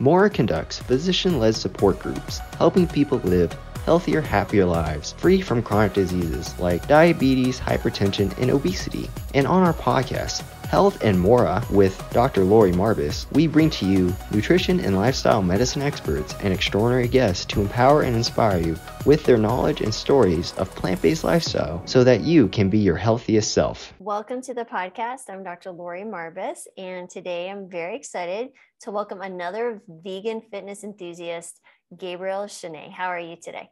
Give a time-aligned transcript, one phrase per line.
[0.00, 3.50] Mora conducts physician led support groups, helping people live
[3.88, 9.08] healthier, happier lives, free from chronic diseases like diabetes, hypertension, and obesity.
[9.32, 12.44] And on our podcast, Health and Mora with Dr.
[12.44, 17.62] Lori Marbas, we bring to you nutrition and lifestyle medicine experts and extraordinary guests to
[17.62, 18.76] empower and inspire you
[19.06, 22.96] with their knowledge and stories of plant based lifestyle so that you can be your
[22.96, 23.94] healthiest self.
[23.98, 25.30] Welcome to the podcast.
[25.30, 25.70] I'm Dr.
[25.70, 28.48] Lori Marbas, and today I'm very excited
[28.82, 31.58] to welcome another vegan fitness enthusiast,
[31.96, 32.92] Gabriel Chene.
[32.92, 33.70] How are you today?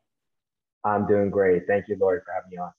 [0.86, 1.66] I'm doing great.
[1.66, 2.70] Thank you, Lori, for having me on.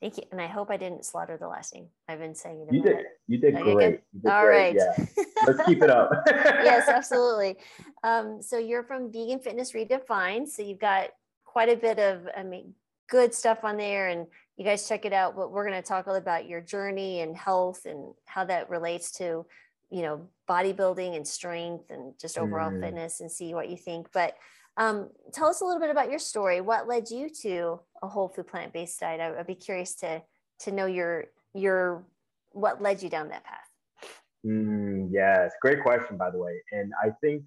[0.00, 0.24] Thank you.
[0.32, 1.86] And I hope I didn't slaughter the last name.
[2.08, 2.74] I've been saying it.
[2.74, 2.96] You did.
[3.28, 4.00] You did okay, great.
[4.12, 4.76] You did All great.
[4.76, 4.96] right.
[4.98, 5.24] Yeah.
[5.46, 6.10] Let's keep it up.
[6.26, 7.56] yes, absolutely.
[8.02, 10.48] Um, so you're from Vegan Fitness Redefined.
[10.48, 11.10] So you've got
[11.44, 12.74] quite a bit of, I mean,
[13.08, 14.26] good stuff on there, and
[14.56, 15.36] you guys check it out.
[15.36, 19.12] But we're going to talk all about your journey and health and how that relates
[19.18, 19.46] to,
[19.90, 22.80] you know, bodybuilding and strength and just overall Mm.
[22.80, 24.08] fitness, and see what you think.
[24.12, 24.34] But
[24.76, 26.60] um, tell us a little bit about your story.
[26.60, 29.20] What led you to a whole food plant based diet?
[29.20, 30.22] I, I'd be curious to
[30.60, 32.04] to know your your
[32.52, 33.58] what led you down that path.
[34.46, 36.60] Mm, yes, great question, by the way.
[36.72, 37.44] And I think,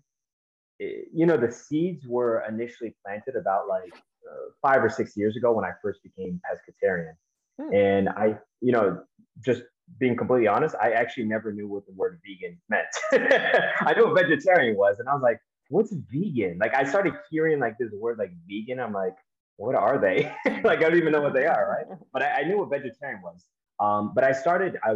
[0.82, 5.36] eh, you know, the seeds were initially planted about like uh, five or six years
[5.36, 7.14] ago when I first became pescatarian.
[7.60, 7.74] Hmm.
[7.74, 9.02] And I, you know,
[9.44, 9.64] just
[10.00, 12.88] being completely honest, I actually never knew what the word vegan meant.
[13.82, 15.40] I knew what vegetarian was, and I was like,
[15.70, 16.58] what's vegan?
[16.60, 18.80] Like, I started hearing like this word like vegan.
[18.80, 19.16] I'm like,
[19.58, 20.34] what are they?
[20.64, 21.98] like, I don't even know what they are, right?
[22.14, 23.46] But I, I knew what vegetarian was.
[23.80, 24.96] Um, but I started, I,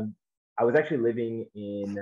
[0.57, 1.97] I was actually living in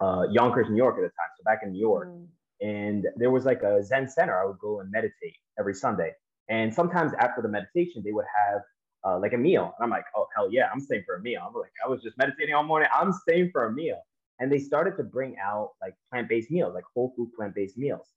[0.00, 1.30] uh, Yonkers, New York at the time.
[1.36, 2.08] So back in New York.
[2.08, 2.26] Mm.
[2.62, 4.40] And there was like a Zen center.
[4.40, 6.12] I would go and meditate every Sunday.
[6.48, 8.60] And sometimes after the meditation, they would have
[9.04, 9.74] uh, like a meal.
[9.78, 11.42] And I'm like, oh, hell yeah, I'm staying for a meal.
[11.46, 12.88] I'm like, I was just meditating all morning.
[12.94, 14.00] I'm staying for a meal.
[14.38, 17.78] And they started to bring out like plant based meals, like whole food plant based
[17.78, 18.08] meals.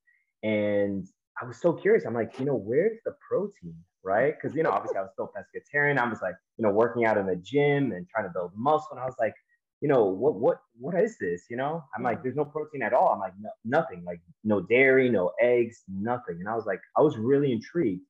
[0.44, 1.08] And
[1.42, 2.06] I was so curious.
[2.06, 3.76] I'm like, you know, where's the protein?
[4.04, 4.34] Right.
[4.42, 5.98] Cause, you know, obviously I was still pescatarian.
[5.98, 8.90] I was like, you know, working out in the gym and trying to build muscle.
[8.92, 9.34] And I was like,
[9.82, 11.44] you know, what, what, what is this?
[11.50, 13.10] You know, I'm like, there's no protein at all.
[13.10, 16.38] I'm like, no, nothing, like no dairy, no eggs, nothing.
[16.40, 18.04] And I was like, I was really intrigued.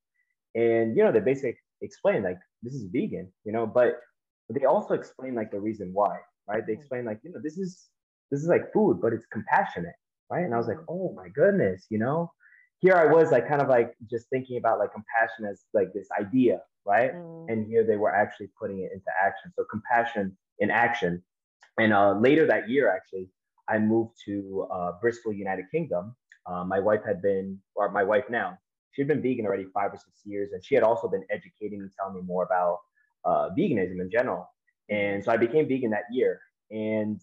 [0.55, 3.99] And, you know, they basically explained like, this is vegan, you know, but
[4.49, 6.17] they also explain like the reason why,
[6.47, 6.65] right?
[6.65, 6.81] They mm-hmm.
[6.81, 7.87] explain like, you know, this is,
[8.31, 9.95] this is like food, but it's compassionate,
[10.29, 10.43] right?
[10.43, 12.31] And I was like, oh my goodness, you know,
[12.79, 16.07] here I was like kind of like just thinking about like compassion as like this
[16.19, 17.13] idea, right?
[17.13, 17.45] Mm.
[17.49, 19.51] And here they were actually putting it into action.
[19.55, 21.23] So compassion in action.
[21.77, 23.29] And uh, later that year, actually,
[23.67, 26.15] I moved to uh, Bristol, United Kingdom.
[26.45, 28.57] Uh, my wife had been, or my wife now,
[28.91, 31.83] she had been vegan already five or six years, and she had also been educating
[31.83, 32.79] me, telling me more about
[33.25, 34.49] uh, veganism in general.
[34.89, 36.39] And so I became vegan that year.
[36.71, 37.21] And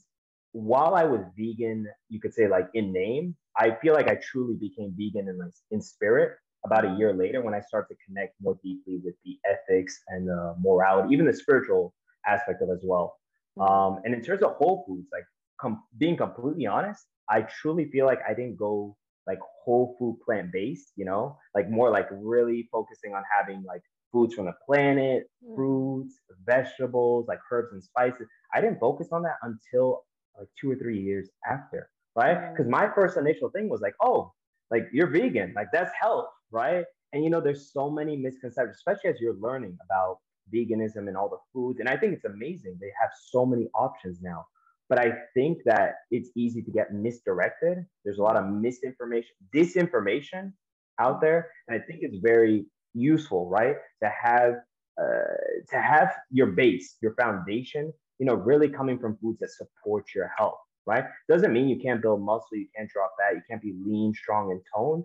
[0.56, 4.54] while I was vegan, you could say like in name, I feel like I truly
[4.54, 8.34] became vegan in like in spirit about a year later when I started to connect
[8.40, 11.94] more deeply with the ethics and the morality, even the spiritual
[12.26, 13.16] aspect of it as well.
[13.60, 15.24] Um, and in terms of whole foods, like
[15.60, 18.96] com- being completely honest, I truly feel like I didn't go
[19.26, 23.82] like whole food plant based, you know, like more like really focusing on having like
[24.10, 25.54] foods from the planet, Mm.
[25.54, 28.26] fruits, vegetables, like herbs and spices.
[28.54, 30.05] I didn't focus on that until
[30.38, 32.36] like two or three years after, right?
[32.36, 32.52] Mm.
[32.52, 34.32] Because my first initial thing was like, oh,
[34.70, 36.84] like you're vegan, like that's health, right?
[37.12, 40.18] And you know, there's so many misconceptions, especially as you're learning about
[40.54, 41.80] veganism and all the foods.
[41.80, 42.76] And I think it's amazing.
[42.80, 44.44] They have so many options now.
[44.88, 47.78] But I think that it's easy to get misdirected.
[48.04, 50.52] There's a lot of misinformation, disinformation
[51.00, 51.50] out there.
[51.66, 53.76] And I think it's very useful, right?
[54.02, 54.54] To have
[55.00, 55.36] uh,
[55.70, 60.30] to have your base, your foundation, you know, really coming from foods that support your
[60.36, 61.04] health, right?
[61.28, 64.50] Doesn't mean you can't build muscle, you can't drop fat, you can't be lean, strong,
[64.50, 65.04] and toned.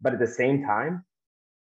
[0.00, 1.04] But at the same time,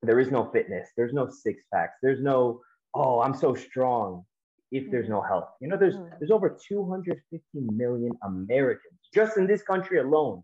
[0.02, 2.62] there is no fitness, there's no six packs, there's no,
[2.94, 4.25] oh, I'm so strong
[4.72, 5.50] if there's no health.
[5.62, 6.19] You know, there's Mhm.
[6.19, 10.44] there's over 250 million Americans just in this country alone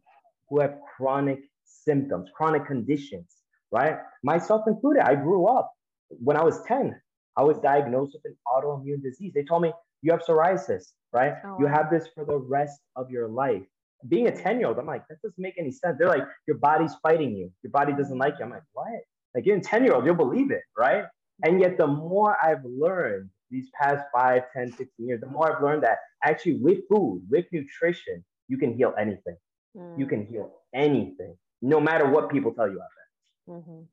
[0.50, 4.00] who have chronic symptoms, chronic conditions, right?
[4.24, 5.04] Myself included.
[5.04, 5.74] I grew up
[6.10, 7.00] when I was 10.
[7.36, 9.34] I was diagnosed with an autoimmune disease.
[9.34, 9.74] They told me
[10.04, 11.34] you have psoriasis, right?
[11.46, 13.64] Oh, you have this for the rest of your life.
[14.10, 15.96] Being a 10 year old, I'm like, that doesn't make any sense.
[15.98, 17.52] They're like, your body's fighting you.
[17.64, 18.46] Your body doesn't like you.
[18.46, 18.88] I'm like, what?
[19.34, 21.06] Like, you're a 10 year old, you'll believe it, right?
[21.44, 25.64] And yet, the more I've learned these past 5, 10, 16 years, the more I've
[25.64, 29.38] learned that actually with food, with nutrition, you can heal anything.
[29.74, 30.10] You Mm.
[30.10, 33.56] can heal anything, no matter what people tell you out there.
[33.56, 33.88] Mhm.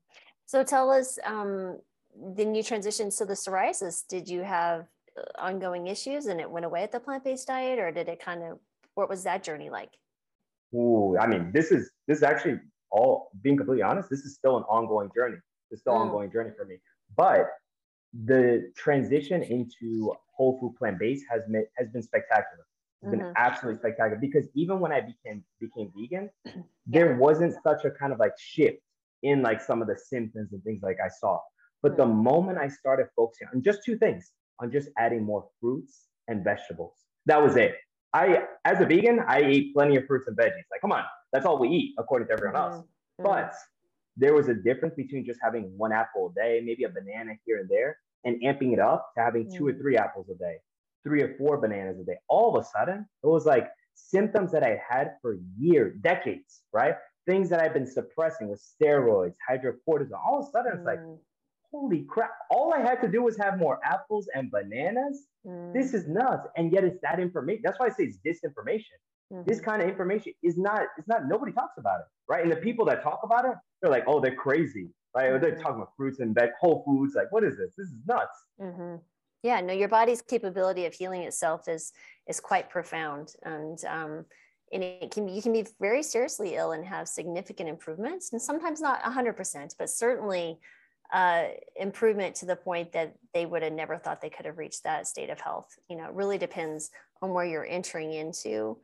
[0.45, 1.81] So tell us, um,
[2.15, 4.05] then you transitioned to the psoriasis.
[4.07, 4.87] Did you have
[5.37, 8.43] ongoing issues and it went away at the plant based diet, or did it kind
[8.43, 8.59] of,
[8.95, 9.91] what was that journey like?
[10.73, 12.59] Ooh, I mean, this is this is actually
[12.91, 14.09] all being completely honest.
[14.09, 15.37] This is still an ongoing journey.
[15.69, 16.01] It's still mm.
[16.01, 16.77] ongoing journey for me.
[17.15, 17.47] But
[18.25, 22.65] the transition into whole food plant based has been has been spectacular.
[23.01, 23.19] It's mm-hmm.
[23.19, 26.29] been absolutely spectacular because even when I became became vegan,
[26.85, 28.77] there wasn't such a kind of like shift
[29.23, 31.39] in like some of the symptoms and things like I saw.
[31.81, 32.01] But mm-hmm.
[32.01, 36.43] the moment I started focusing on just two things, on just adding more fruits and
[36.43, 36.93] vegetables,
[37.25, 37.75] that was it.
[38.13, 40.67] I, as a vegan, I eat plenty of fruits and veggies.
[40.69, 42.75] Like, come on, that's all we eat according to everyone else.
[42.75, 43.23] Mm-hmm.
[43.23, 43.53] But
[44.17, 47.59] there was a difference between just having one apple a day, maybe a banana here
[47.59, 49.79] and there, and amping it up to having two or mm.
[49.79, 50.57] three apples a day,
[51.03, 52.17] three or four bananas a day.
[52.27, 56.95] All of a sudden, it was like symptoms that I had for years, decades, right?
[57.25, 60.19] Things that I've been suppressing with steroids, hydrocortisone.
[60.25, 61.17] All of a sudden, it's like, mm
[61.71, 65.27] holy crap, all I had to do was have more apples and bananas.
[65.45, 65.73] Mm.
[65.73, 66.47] This is nuts.
[66.57, 67.61] And yet it's that information.
[67.63, 68.97] That's why I say it's disinformation.
[69.31, 69.49] Mm-hmm.
[69.49, 72.43] This kind of information is not, it's not, nobody talks about it, right?
[72.43, 75.31] And the people that talk about it, they're like, oh, they're crazy, right?
[75.31, 75.41] Mm-hmm.
[75.41, 77.15] They're talking about fruits and veg, whole foods.
[77.15, 77.73] Like, what is this?
[77.77, 78.37] This is nuts.
[78.61, 78.95] Mm-hmm.
[79.43, 81.93] Yeah, no, your body's capability of healing itself is
[82.27, 84.25] is quite profound, and um,
[84.71, 88.81] and it can you can be very seriously ill and have significant improvements, and sometimes
[88.81, 90.59] not hundred percent, but certainly
[91.11, 94.83] uh, improvement to the point that they would have never thought they could have reached
[94.83, 95.67] that state of health.
[95.89, 96.89] You know, it really depends
[97.21, 98.77] on where you're entering into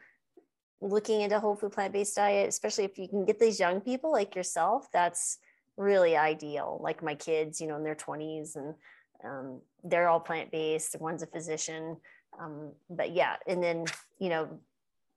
[0.81, 4.11] looking into a whole food plant-based diet, especially if you can get these young people
[4.11, 5.39] like yourself, that's
[5.75, 6.79] really ideal.
[6.81, 8.75] Like my kids, you know, in their 20s and
[9.23, 10.99] um, they're all plant-based.
[10.99, 11.97] One's a physician.
[12.39, 13.85] Um, but yeah, and then,
[14.19, 14.59] you know,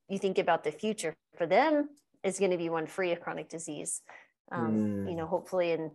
[0.08, 1.90] you think about the future for them
[2.24, 4.00] is going to be one free of chronic disease.
[4.52, 5.10] Um, mm.
[5.10, 5.90] You know, hopefully, and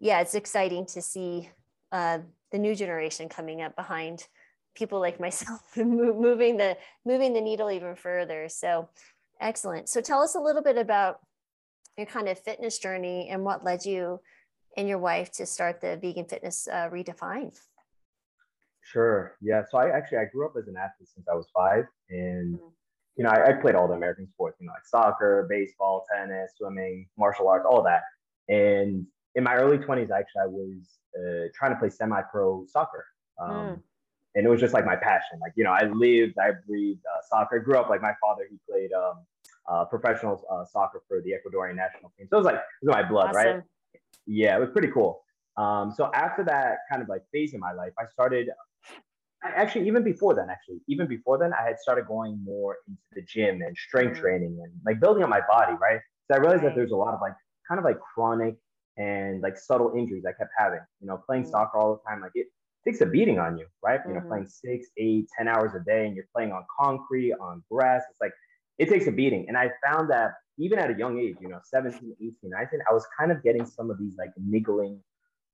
[0.00, 1.48] yeah, it's exciting to see
[1.92, 2.18] uh,
[2.52, 4.26] the new generation coming up behind
[4.74, 8.48] people like myself moving the moving the needle even further.
[8.48, 8.88] So
[9.40, 9.88] excellent.
[9.88, 11.20] So tell us a little bit about
[11.96, 14.20] your kind of fitness journey and what led you
[14.76, 17.58] and your wife to start the vegan fitness uh, redefined.
[18.82, 19.36] Sure.
[19.42, 19.64] Yeah.
[19.70, 22.68] So I actually I grew up as an athlete since I was five, and mm-hmm.
[23.16, 26.52] you know I, I, played all the American sports, you know, like soccer, baseball, tennis,
[26.56, 28.02] swimming, martial arts, all that.
[28.48, 33.04] And in my early 20s, actually, I was uh, trying to play semi-pro soccer.
[33.40, 33.82] Um, mm.
[34.34, 35.38] And it was just like my passion.
[35.40, 37.60] Like, you know, I lived, I breathed uh, soccer.
[37.60, 39.24] I grew up like my father, he played um,
[39.68, 42.28] uh, professional uh, soccer for the Ecuadorian national team.
[42.30, 43.46] So it was like, it was my blood, awesome.
[43.46, 43.62] right?
[44.26, 45.22] Yeah, it was pretty cool.
[45.56, 48.48] Um, so after that kind of like phase in my life, I started
[49.42, 53.22] actually even before then actually even before then i had started going more into the
[53.22, 54.20] gym and strength mm.
[54.20, 56.70] training and like building up my body right so i realized right.
[56.70, 57.34] that there's a lot of like
[57.68, 58.56] kind of like chronic
[58.98, 60.80] and like subtle injuries I kept having.
[61.00, 61.52] You know, playing mm-hmm.
[61.52, 62.48] soccer all the time, like it
[62.84, 64.00] takes a beating on you, right?
[64.06, 64.28] You know, mm-hmm.
[64.28, 68.02] playing six, eight, ten hours a day, and you're playing on concrete, on grass.
[68.10, 68.32] It's like
[68.78, 69.46] it takes a beating.
[69.48, 72.92] And I found that even at a young age, you know, 17, 18, 19, I
[72.92, 75.00] was kind of getting some of these like niggling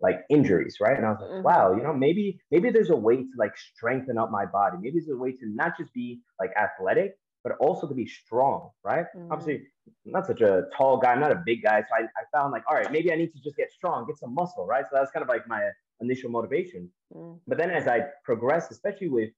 [0.00, 0.96] like injuries, right?
[0.96, 1.42] And I was like, mm-hmm.
[1.42, 4.78] wow, you know, maybe maybe there's a way to like strengthen up my body.
[4.80, 8.70] Maybe there's a way to not just be like athletic, but also to be strong,
[8.82, 9.04] right?
[9.14, 9.30] Mm-hmm.
[9.30, 9.66] Obviously,
[10.06, 11.82] I'm not such a tall guy, I'm not a big guy.
[11.82, 14.18] So I, I found like, all right, maybe I need to just get strong, get
[14.18, 14.84] some muscle, right?
[14.90, 15.68] So that's kind of like my
[16.00, 16.90] initial motivation.
[17.14, 17.36] Mm-hmm.
[17.46, 19.30] But then as I progressed, especially with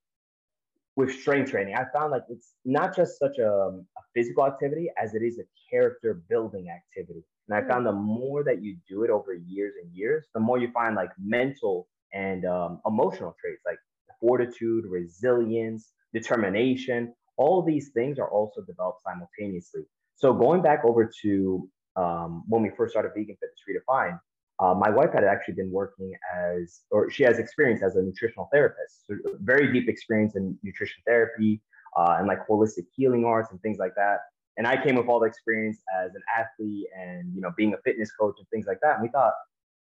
[0.94, 5.14] with strength training, I found like it's not just such a, a physical activity as
[5.14, 7.22] it is a character building activity.
[7.48, 8.02] And I found the mm.
[8.02, 11.86] more that you do it over years and years, the more you find like mental
[12.14, 13.78] and um, emotional traits like
[14.20, 19.83] fortitude, resilience, determination, all these things are also developed simultaneously.
[20.14, 24.21] So going back over to um, when we first started Vegan Fitness Redefined,
[24.59, 28.49] uh, my wife had actually been working as, or she has experience as a nutritional
[28.52, 31.61] therapist, so very deep experience in nutrition therapy
[31.97, 34.21] uh, and like holistic healing arts and things like that.
[34.57, 37.78] And I came with all the experience as an athlete and you know being a
[37.85, 38.95] fitness coach and things like that.
[38.95, 39.35] And we thought,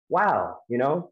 [0.10, 1.12] wow, you know,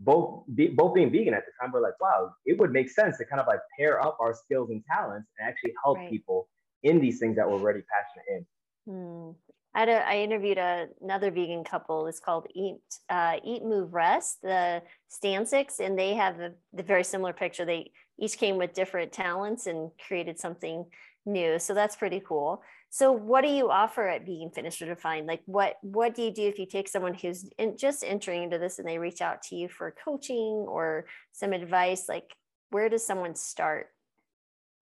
[0.00, 3.18] both be, both being vegan at the time, we're like, wow, it would make sense
[3.18, 6.10] to kind of like pair up our skills and talents and actually help right.
[6.10, 6.48] people
[6.82, 8.46] in these things that we're already passionate
[8.86, 8.92] in.
[8.92, 9.30] Hmm.
[9.74, 12.06] I, had a, I interviewed a, another vegan couple.
[12.06, 17.04] It's called Eat uh, Eat Move Rest, the Stanczyks, and they have a, the very
[17.04, 17.64] similar picture.
[17.64, 20.84] They each came with different talents and created something
[21.26, 21.58] new.
[21.58, 22.62] So that's pretty cool.
[22.94, 25.26] So what do you offer at Vegan Fitness Defined?
[25.26, 28.56] Like what what do you do if you take someone who's in, just entering into
[28.56, 32.04] this and they reach out to you for coaching or some advice?
[32.08, 32.36] Like
[32.70, 33.88] where does someone start?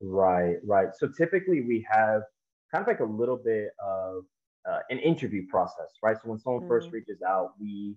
[0.03, 0.89] Right, right.
[0.95, 2.21] So typically we have
[2.71, 4.25] kind of like a little bit of
[4.71, 6.17] uh, an interview process, right?
[6.17, 6.69] So when someone mm.
[6.69, 7.97] first reaches out, we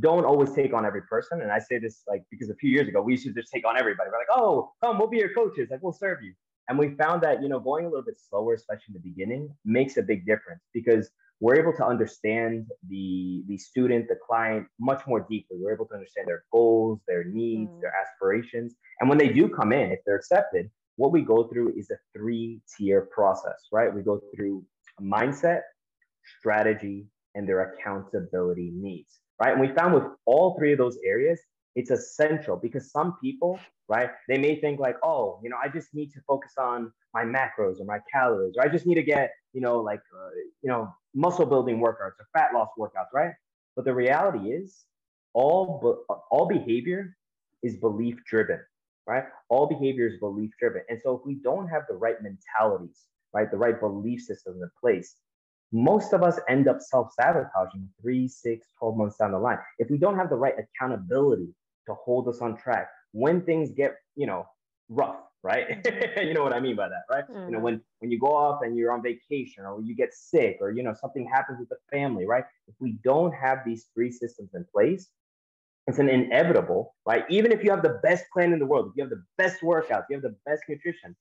[0.00, 1.40] don't always take on every person.
[1.40, 3.64] And I say this like because a few years ago we used to just take
[3.64, 4.10] on everybody.
[4.10, 5.68] We're like, oh, come, we'll be your coaches.
[5.70, 6.34] Like we'll serve you.
[6.68, 9.54] And we found that, you know, going a little bit slower, especially in the beginning,
[9.64, 15.06] makes a big difference because we're able to understand the the student, the client much
[15.06, 15.58] more deeply.
[15.60, 17.80] We're able to understand their goals, their needs, mm.
[17.80, 18.74] their aspirations.
[19.00, 21.96] And when they do come in, if they're accepted, what we go through is a
[22.16, 23.92] three-tier process, right?
[23.92, 24.64] We go through
[25.00, 25.62] mindset,
[26.38, 29.52] strategy, and their accountability needs, right?
[29.52, 31.40] And we found with all three of those areas,
[31.74, 35.94] it's essential because some people, right, they may think like, oh, you know, I just
[35.94, 39.32] need to focus on my macros or my calories, or I just need to get,
[39.52, 40.30] you know, like, uh,
[40.62, 43.32] you know, muscle building workouts or fat loss workouts, right?
[43.76, 44.84] But the reality is,
[45.34, 47.16] all all behavior
[47.62, 48.60] is belief driven,
[49.06, 49.24] right?
[49.48, 53.50] All behavior is belief driven, and so if we don't have the right mentalities, right,
[53.50, 55.16] the right belief systems in place,
[55.72, 59.58] most of us end up self sabotaging three, six, 12 months down the line.
[59.78, 61.48] If we don't have the right accountability
[61.86, 64.44] to hold us on track when things get, you know,
[64.88, 65.82] rough, right?
[65.82, 66.20] Mm-hmm.
[66.28, 67.24] you know what I mean by that, right?
[67.24, 67.46] Mm-hmm.
[67.46, 67.64] You know, mm-hmm.
[67.64, 70.82] when when you go off and you're on vacation or you get sick or you
[70.82, 72.44] know something happens with the family, right?
[72.66, 75.08] If we don't have these three systems in place,
[75.86, 77.24] it's an inevitable, right?
[77.30, 79.60] Even if you have the best plan in the world, if you have the best
[79.62, 81.14] workouts, you have the best nutrition,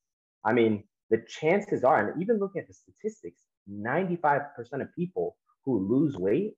[0.43, 4.47] I mean, the chances are, and even looking at the statistics, 95%
[4.81, 6.53] of people who lose weight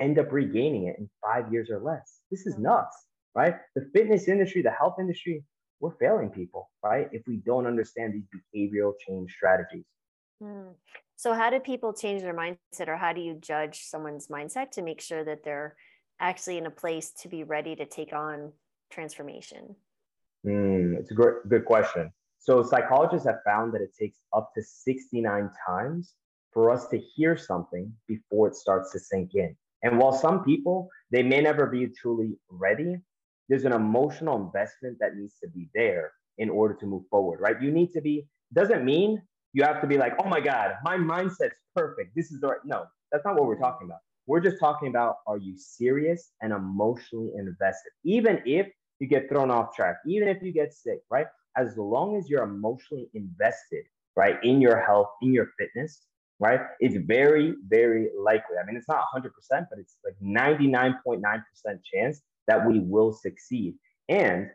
[0.00, 2.20] end up regaining it in five years or less.
[2.30, 2.64] This is mm-hmm.
[2.64, 3.56] nuts right?
[3.74, 5.44] The fitness industry, the health industry,
[5.80, 7.08] we're failing people, right?
[7.12, 9.84] If we don't understand these behavioral change strategies.
[10.42, 10.74] Mm.
[11.16, 14.82] So, how do people change their mindset, or how do you judge someone's mindset to
[14.82, 15.76] make sure that they're
[16.20, 18.52] actually in a place to be ready to take on
[18.90, 19.76] transformation?
[20.46, 22.12] Mm, it's a great, good question.
[22.40, 26.14] So, psychologists have found that it takes up to 69 times
[26.52, 29.56] for us to hear something before it starts to sink in.
[29.82, 32.96] And while some people, they may never be truly ready,
[33.48, 37.60] there's an emotional investment that needs to be there in order to move forward, right?
[37.60, 39.22] You need to be, doesn't mean
[39.52, 42.14] you have to be like, oh my God, my mindset's perfect.
[42.16, 42.58] This is the right.
[42.64, 44.00] No, that's not what we're talking about.
[44.26, 47.92] We're just talking about are you serious and emotionally invested?
[48.04, 48.66] Even if
[48.98, 51.26] you get thrown off track, even if you get sick, right?
[51.56, 53.84] As long as you're emotionally invested,
[54.16, 56.02] right, in your health, in your fitness,
[56.40, 56.60] right?
[56.80, 58.56] It's very, very likely.
[58.60, 61.22] I mean, it's not 100%, but it's like 99.9%
[61.92, 63.74] chance that we will succeed.
[64.08, 64.50] And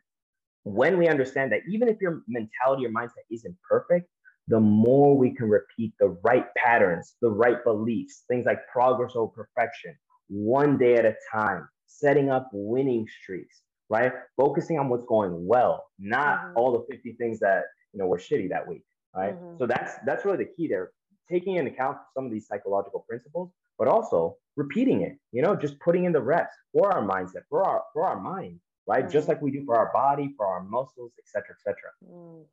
[0.63, 4.09] when we understand that even if your mentality or mindset isn't perfect,
[4.47, 9.31] the more we can repeat the right patterns, the right beliefs, things like progress over
[9.31, 9.95] perfection,
[10.27, 14.11] one day at a time, setting up winning streaks, right?
[14.37, 16.57] Focusing on what's going well, not mm-hmm.
[16.57, 18.83] all the 50 things that you know were shitty that week,
[19.15, 19.35] right?
[19.35, 19.57] Mm-hmm.
[19.59, 20.91] So that's that's really the key there.
[21.29, 25.79] Taking into account some of these psychological principles, but also repeating it, you know, just
[25.79, 29.07] putting in the reps for our mindset, for our for our mind, right?
[29.07, 29.11] Mm.
[29.11, 31.75] Just like we do for our body, for our muscles, etc., etc.
[32.05, 32.43] Mm.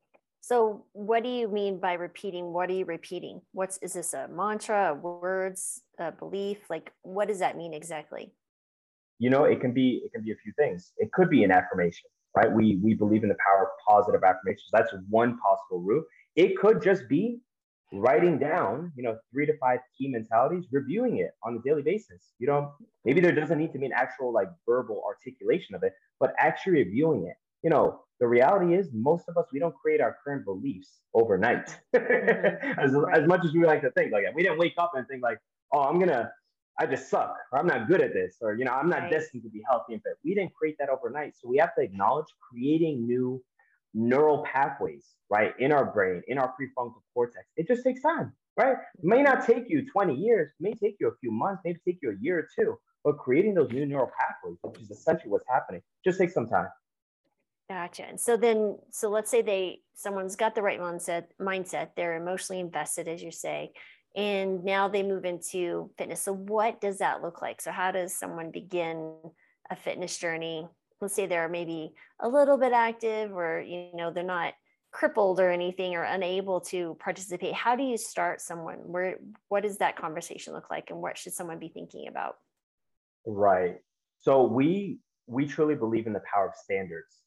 [0.41, 2.53] So, what do you mean by repeating?
[2.53, 3.43] What are you repeating?
[3.53, 6.59] What's is this a mantra, a words, a belief?
[6.71, 8.33] Like, what does that mean exactly?
[9.19, 10.93] You know, it can be it can be a few things.
[10.99, 12.51] It could be an affirmation, right?
[12.51, 14.69] We we believe in the power of positive affirmations.
[14.73, 16.05] That's one possible route.
[16.37, 17.41] It could just be
[17.93, 22.33] writing down, you know, three to five key mentalities, reviewing it on a daily basis.
[22.39, 22.75] You know,
[23.05, 26.85] maybe there doesn't need to be an actual like verbal articulation of it, but actually
[26.85, 27.37] reviewing it.
[27.63, 31.77] You know, the reality is most of us we don't create our current beliefs overnight.
[31.95, 32.81] Mm-hmm.
[32.81, 33.19] as, right.
[33.19, 34.35] as much as we like to think like that.
[34.35, 35.39] We didn't wake up and think like,
[35.73, 36.31] oh, I'm gonna
[36.79, 39.11] I just suck, or I'm not good at this, or you know, I'm not right.
[39.11, 40.13] destined to be healthy and fit.
[40.25, 41.35] We didn't create that overnight.
[41.41, 43.43] So we have to acknowledge creating new
[43.97, 47.47] neural pathways, right, in our brain, in our prefrontal cortex.
[47.57, 48.77] It just takes time, right?
[48.99, 51.99] It may not take you 20 years, may take you a few months, maybe take
[52.03, 55.49] you a year or two, but creating those new neural pathways, which is essentially what's
[55.49, 56.69] happening, just takes some time.
[57.71, 58.05] Gotcha.
[58.05, 62.61] And so then, so let's say they, someone's got the right mindset, mindset, they're emotionally
[62.61, 63.73] invested, as you say,
[64.15, 66.23] and now they move into fitness.
[66.23, 67.61] So what does that look like?
[67.61, 69.15] So how does someone begin
[69.71, 70.69] a fitness journey
[71.01, 74.55] let's say they're maybe a little bit active or you know they're not
[74.93, 78.79] crippled or anything or unable to participate how do you start someone?
[78.79, 82.37] Where what does that conversation look like and what should someone be thinking about?
[83.27, 83.77] Right.
[84.21, 87.23] So we we truly believe in the power of standards.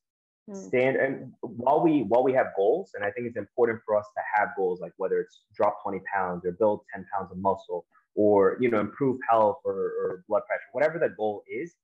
[0.50, 0.68] Mm.
[0.68, 4.06] stand and while we while we have goals and i think it's important for us
[4.16, 7.86] to have goals like whether it's drop 20 pounds or build 10 pounds of muscle
[8.16, 11.76] or you know improve health or, or blood pressure whatever the goal is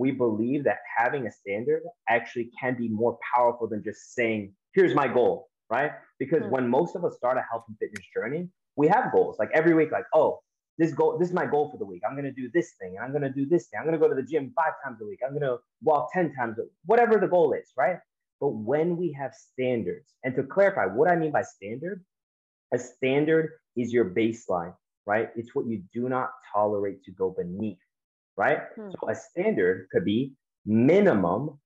[0.00, 4.94] we believe that having a standard actually can be more powerful than just saying, here's
[4.94, 5.92] my goal, right?
[6.18, 6.52] Because mm-hmm.
[6.52, 9.74] when most of us start a health and fitness journey, we have goals like every
[9.74, 10.40] week, like, oh,
[10.78, 12.00] this goal, this is my goal for the week.
[12.08, 13.78] I'm gonna do this thing, and I'm gonna do this thing.
[13.78, 15.20] I'm gonna go to the gym five times a week.
[15.26, 17.98] I'm gonna walk 10 times, a, whatever the goal is, right?
[18.40, 22.02] But when we have standards, and to clarify what I mean by standard,
[22.72, 24.72] a standard is your baseline,
[25.04, 25.28] right?
[25.36, 27.76] It's what you do not tolerate to go beneath,
[28.40, 28.60] right?
[28.74, 28.90] Hmm.
[28.90, 30.32] So a standard could be
[30.64, 31.58] minimum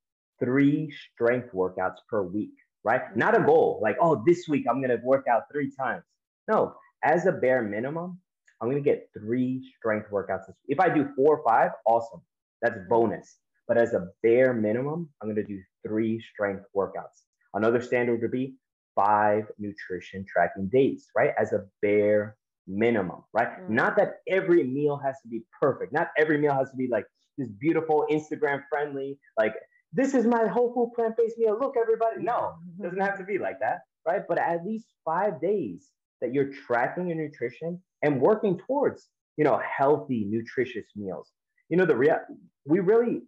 [0.43, 3.03] three strength workouts per week, right?
[3.13, 3.19] Hmm.
[3.19, 6.03] Not a goal like, oh, this week I'm going to work out three times.
[6.49, 8.19] No, as a bare minimum,
[8.61, 10.45] I'm going to get three strength workouts.
[10.67, 12.23] If I do four or five, awesome.
[12.61, 13.37] That's bonus.
[13.69, 17.19] But as a bare minimum, I'm going to do three strength workouts.
[17.55, 18.57] Another standard would be
[18.97, 21.33] five nutrition tracking days, right?
[21.39, 23.61] As a bare minimum, right?
[23.61, 23.71] Mm.
[23.71, 25.93] Not that every meal has to be perfect.
[25.93, 27.05] Not every meal has to be like
[27.39, 29.55] this beautiful Instagram friendly, like
[29.93, 31.57] this is my whole food plant based meal.
[31.59, 32.23] Look, everybody.
[32.23, 34.23] No, it doesn't have to be like that, right?
[34.29, 35.89] But at least five days
[36.21, 41.31] that you're tracking your nutrition and working towards, you know, healthy, nutritious meals.
[41.69, 42.19] You know, the real
[42.67, 43.23] we really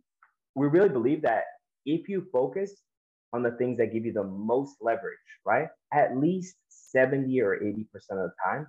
[0.55, 1.45] we really believe that
[1.85, 2.73] if you focus
[3.33, 5.69] on the things that give you the most leverage, right?
[5.93, 8.67] At least 70 or 80% of the time,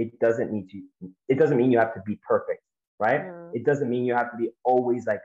[0.00, 0.82] it doesn't need to,
[1.28, 2.62] it doesn't mean you have to be perfect,
[2.98, 3.22] right?
[3.22, 3.50] Mm.
[3.54, 5.20] It doesn't mean you have to be always like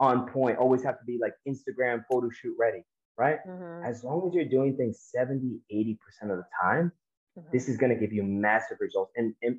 [0.00, 2.84] on point, always have to be like Instagram photo shoot ready,
[3.16, 3.38] right?
[3.48, 3.84] Mm-hmm.
[3.84, 5.96] As long as you're doing things 70, 80%
[6.30, 6.92] of the time,
[7.38, 7.48] mm-hmm.
[7.52, 9.12] this is going to give you massive results.
[9.16, 9.58] And, and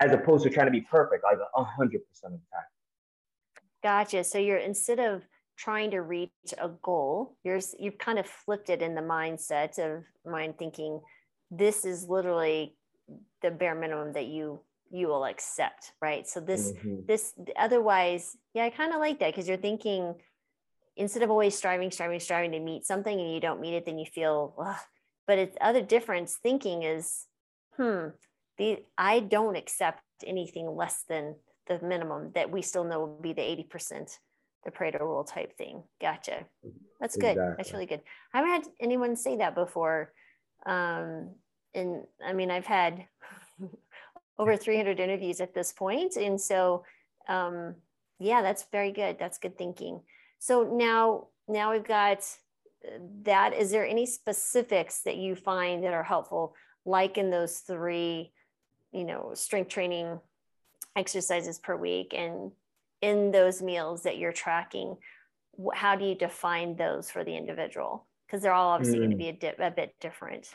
[0.00, 2.70] as opposed to trying to be perfect, like 100% of the time.
[3.82, 4.24] Gotcha.
[4.24, 5.22] So you're instead of
[5.56, 10.04] trying to reach a goal you're you've kind of flipped it in the mindset of
[10.30, 11.00] mind thinking
[11.50, 12.76] this is literally
[13.42, 14.60] the bare minimum that you
[14.90, 17.00] you will accept right so this mm-hmm.
[17.06, 20.14] this otherwise yeah i kind of like that because you're thinking
[20.96, 23.98] instead of always striving striving striving to meet something and you don't meet it then
[23.98, 24.76] you feel Ugh.
[25.26, 27.26] but it's other difference thinking is
[27.76, 28.08] hmm
[28.58, 31.34] the i don't accept anything less than
[31.66, 34.18] the minimum that we still know will be the 80%
[34.66, 35.84] the Pareto rule type thing.
[36.00, 36.44] Gotcha.
[37.00, 37.30] That's good.
[37.30, 37.54] Exactly.
[37.56, 38.00] That's really good.
[38.34, 40.12] I haven't had anyone say that before.
[40.66, 41.30] Um,
[41.76, 43.06] and I mean, I've had
[44.38, 46.84] over 300 interviews at this point, and so
[47.28, 47.74] um,
[48.18, 49.18] yeah, that's very good.
[49.18, 50.00] That's good thinking.
[50.38, 52.18] So now, now we've got
[52.86, 53.54] uh, that.
[53.54, 58.32] Is there any specifics that you find that are helpful, like in those three,
[58.92, 60.20] you know, strength training
[60.96, 62.52] exercises per week and
[63.02, 64.96] in those meals that you're tracking
[65.74, 69.02] how do you define those for the individual because they're all obviously mm.
[69.02, 70.54] going to be a, di- a bit different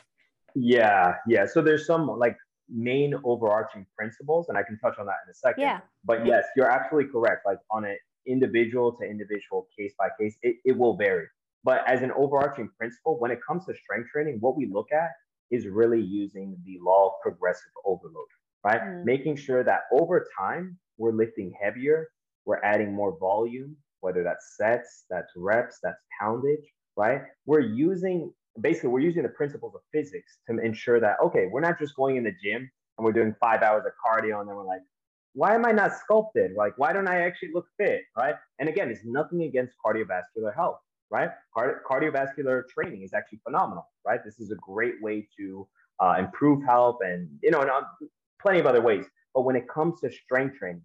[0.54, 1.46] yeah yeah.
[1.46, 2.36] So there's some like
[2.68, 5.62] main overarching principles and i can touch on that in a second.
[5.62, 5.80] Yeah.
[6.04, 7.46] But yes you're absolutely correct.
[7.46, 11.26] Like on an individual to individual case by case it, it will vary.
[11.64, 15.10] But as an overarching principle when it comes to strength training what we look at
[15.50, 18.26] is really using the law of progressive overload
[18.64, 18.80] right?
[18.80, 19.04] Mm.
[19.04, 22.08] making sure that over time we're lifting heavier
[22.44, 26.64] we're adding more volume, whether that's sets, that's reps, that's poundage,
[26.96, 27.22] right?
[27.46, 31.78] We're using basically we're using the principles of physics to ensure that okay, we're not
[31.78, 34.64] just going in the gym and we're doing five hours of cardio and then we're
[34.64, 34.82] like,
[35.34, 36.52] why am I not sculpted?
[36.56, 38.02] Like, why don't I actually look fit?
[38.16, 38.34] Right.
[38.58, 40.78] And again, it's nothing against cardiovascular health,
[41.10, 41.30] right?
[41.54, 44.20] Card- cardiovascular training is actually phenomenal, right?
[44.24, 45.66] This is a great way to
[46.00, 47.80] uh, improve health and, you know, and, uh,
[48.40, 49.06] plenty of other ways.
[49.34, 50.82] But when it comes to strength training,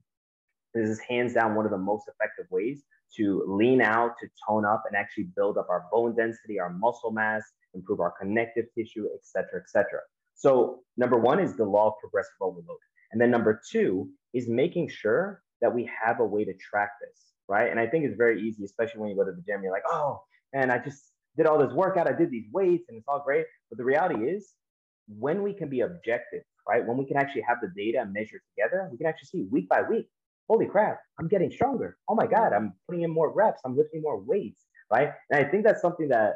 [0.74, 2.84] this is hands down one of the most effective ways
[3.16, 7.12] to lean out, to tone up, and actually build up our bone density, our muscle
[7.12, 7.44] mass,
[7.74, 10.00] improve our connective tissue, et cetera, et cetera.
[10.36, 12.78] So, number one is the law of progressive overload.
[13.12, 17.32] And then number two is making sure that we have a way to track this,
[17.48, 17.72] right?
[17.72, 19.88] And I think it's very easy, especially when you go to the gym, you're like,
[19.90, 20.22] oh,
[20.54, 23.46] and I just did all this workout, I did these weights, and it's all great.
[23.70, 24.54] But the reality is,
[25.08, 26.86] when we can be objective, right?
[26.86, 29.70] When we can actually have the data and measure together, we can actually see week
[29.70, 30.10] by week
[30.48, 31.98] holy crap, I'm getting stronger.
[32.10, 35.12] Oh my God, I'm putting in more reps, I'm lifting more weights, right?
[35.30, 36.36] And I think that's something that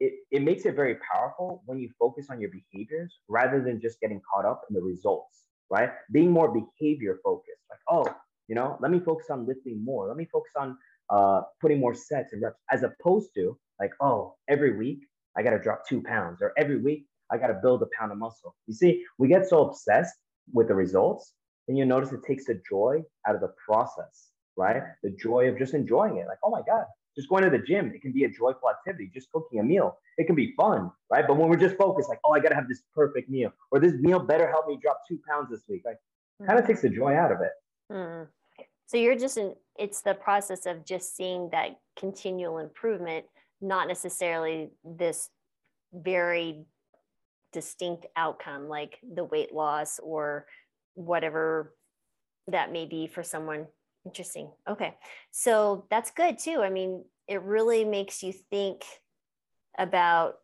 [0.00, 4.00] it, it makes it very powerful when you focus on your behaviors rather than just
[4.00, 5.90] getting caught up in the results, right?
[6.12, 8.06] Being more behavior focused, like, oh,
[8.46, 10.08] you know, let me focus on lifting more.
[10.08, 10.78] Let me focus on
[11.10, 15.00] uh, putting more sets and reps, as opposed to like, oh, every week
[15.36, 18.12] I got to drop two pounds, or every week I got to build a pound
[18.12, 18.54] of muscle.
[18.66, 20.14] You see, we get so obsessed
[20.52, 21.34] with the results
[21.68, 24.82] then you notice it takes the joy out of the process, right?
[25.02, 26.26] The joy of just enjoying it.
[26.26, 29.10] Like, oh my God, just going to the gym, it can be a joyful activity.
[29.12, 31.26] Just cooking a meal, it can be fun, right?
[31.26, 33.78] But when we're just focused, like, oh, I got to have this perfect meal, or
[33.78, 36.46] this meal better help me drop two pounds this week, like, mm-hmm.
[36.46, 37.52] kind of takes the joy out of it.
[37.92, 38.24] Mm-hmm.
[38.86, 43.26] So you're just in, it's the process of just seeing that continual improvement,
[43.60, 45.28] not necessarily this
[45.92, 46.64] very
[47.52, 50.46] distinct outcome like the weight loss or
[50.98, 51.74] whatever
[52.48, 53.66] that may be for someone.
[54.04, 54.50] Interesting.
[54.68, 54.96] Okay.
[55.30, 56.60] So that's good too.
[56.60, 58.82] I mean, it really makes you think
[59.78, 60.36] about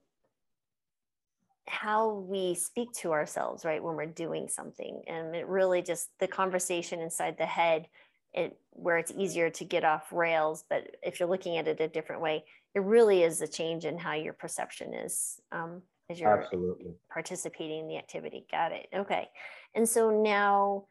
[1.67, 5.03] how we speak to ourselves, right, when we're doing something.
[5.09, 7.89] And it really just the conversation inside the head,
[8.33, 10.65] it where it's easier to get off rails.
[10.69, 13.99] But if you're looking at it a different way, it really is a change in
[13.99, 16.95] how your perception is um, as you're Absolutely.
[17.13, 18.47] participating in the activity.
[18.51, 18.89] Got it.
[18.95, 19.29] Okay.
[19.75, 20.85] And so now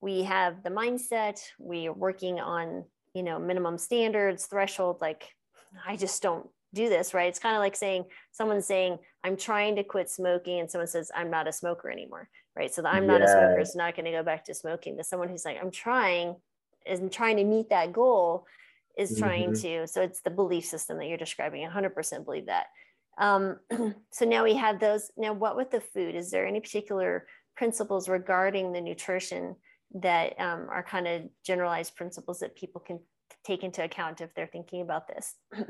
[0.00, 5.24] we have the mindset, we are working on, you know, minimum standards, threshold, like
[5.86, 7.28] I just don't do this, right?
[7.28, 11.10] It's kind of like saying someone's saying, I'm trying to quit smoking, and someone says,
[11.14, 12.72] I'm not a smoker anymore, right?
[12.72, 14.96] So the I'm not a smoker is not going to go back to smoking.
[14.98, 16.36] To someone who's like, I'm trying,
[16.84, 18.46] is trying to meet that goal,
[18.98, 19.84] is trying mm-hmm.
[19.84, 19.86] to.
[19.86, 21.66] So it's the belief system that you're describing.
[21.66, 22.66] 100% believe that.
[23.18, 23.58] Um,
[24.10, 25.10] so now we have those.
[25.16, 26.14] Now, what with the food?
[26.14, 29.56] Is there any particular principles regarding the nutrition
[29.94, 32.98] that um, are kind of generalized principles that people can
[33.44, 35.34] take into account if they're thinking about this?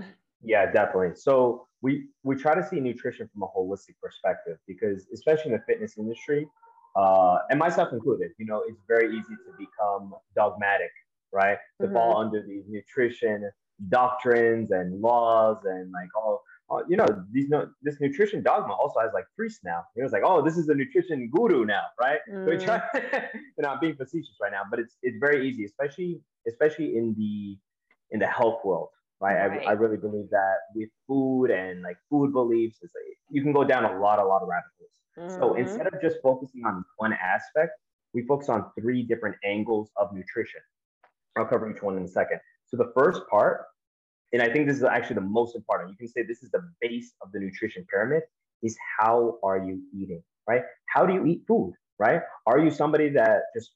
[0.47, 1.17] Yeah, definitely.
[1.17, 5.65] So we we try to see nutrition from a holistic perspective because, especially in the
[5.67, 6.47] fitness industry,
[6.97, 10.91] uh, and myself included, you know, it's very easy to become dogmatic,
[11.33, 11.59] right?
[11.81, 11.95] To mm-hmm.
[11.95, 13.51] fall under these nutrition
[13.89, 19.01] doctrines and laws and like all, all you know, these no this nutrition dogma also
[19.01, 19.83] has like priests now.
[19.97, 22.21] It was like, oh, this is a nutrition guru now, right?
[22.31, 22.59] Mm.
[22.59, 26.21] So try, you know, I'm being facetious right now, but it's it's very easy, especially
[26.49, 27.59] especially in the
[28.11, 28.89] in the health world
[29.25, 29.49] right?
[29.49, 29.67] right.
[29.67, 33.53] I, I really believe that with food and like food beliefs, it's like, you can
[33.53, 35.31] go down a lot, a lot of rabbit holes.
[35.33, 35.41] Mm-hmm.
[35.41, 37.73] So instead of just focusing on one aspect,
[38.13, 40.61] we focus on three different angles of nutrition.
[41.37, 42.39] I'll cover each one in a second.
[42.67, 43.65] So the first part,
[44.35, 46.63] and I think this is actually the most important, you can say this is the
[46.81, 48.23] base of the nutrition pyramid,
[48.63, 50.63] is how are you eating, right?
[50.87, 52.21] How do you eat food, right?
[52.47, 53.73] Are you somebody that just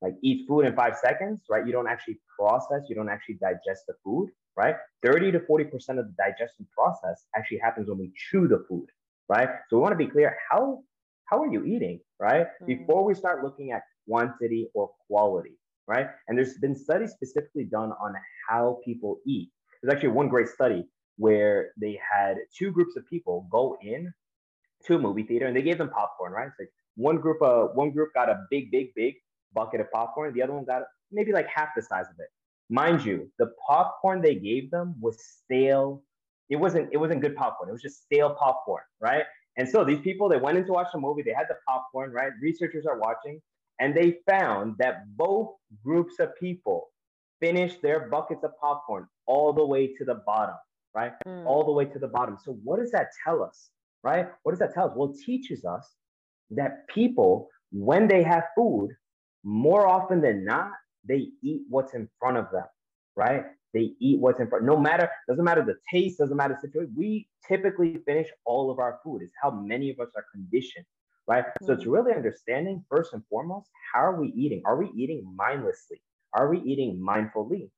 [0.00, 1.64] like eat food in five seconds, right?
[1.66, 4.76] You don't actually process, you don't actually digest the food right?
[5.04, 5.64] 30 to 40%
[5.98, 8.86] of the digestion process actually happens when we chew the food,
[9.28, 9.48] right?
[9.68, 10.82] So we want to be clear how
[11.26, 12.46] how are you eating, right?
[12.46, 12.66] Mm-hmm.
[12.66, 16.08] Before we start looking at quantity or quality, right?
[16.28, 18.14] And there's been studies specifically done on
[18.48, 19.50] how people eat.
[19.82, 24.12] There's actually one great study where they had two groups of people go in
[24.86, 26.48] to a movie theater and they gave them popcorn, right?
[26.48, 29.14] It's like one group uh one group got a big, big, big
[29.54, 32.28] bucket of popcorn, the other one got maybe like half the size of it.
[32.70, 36.02] Mind you, the popcorn they gave them was stale.
[36.48, 37.68] It wasn't it wasn't good popcorn.
[37.68, 39.24] It was just stale popcorn, right?
[39.56, 42.12] And so these people they went in to watch the movie, they had the popcorn,
[42.12, 42.32] right?
[42.40, 43.40] Researchers are watching,
[43.80, 45.50] and they found that both
[45.84, 46.91] groups of people
[47.42, 50.54] finished their buckets of popcorn all the way to the bottom,
[50.94, 51.12] right?
[51.26, 51.44] Mm.
[51.44, 52.38] All the way to the bottom.
[52.44, 53.70] So what does that tell us,
[54.04, 54.28] right?
[54.44, 54.92] What does that tell us?
[54.96, 55.84] Well, it teaches us
[56.50, 58.90] that people, when they have food,
[59.42, 60.70] more often than not,
[61.04, 62.66] they eat what's in front of them,
[63.16, 63.44] right?
[63.74, 64.64] They eat what's in front.
[64.64, 66.94] No matter, doesn't matter the taste, doesn't matter the situation.
[66.96, 69.22] We typically finish all of our food.
[69.22, 70.84] It's how many of us are conditioned,
[71.26, 71.44] right?
[71.44, 71.66] Mm-hmm.
[71.66, 71.90] So it's mm-hmm.
[71.90, 74.62] really understanding first and foremost, how are we eating?
[74.64, 76.00] Are we eating mindlessly?
[76.34, 77.70] Are we eating mindfully?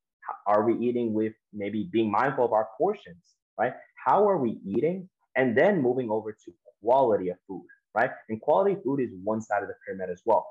[0.46, 3.74] Are we eating with maybe being mindful of our portions, right?
[4.04, 5.08] How are we eating?
[5.36, 8.10] And then moving over to quality of food, right?
[8.28, 10.46] And quality food is one side of the pyramid as well.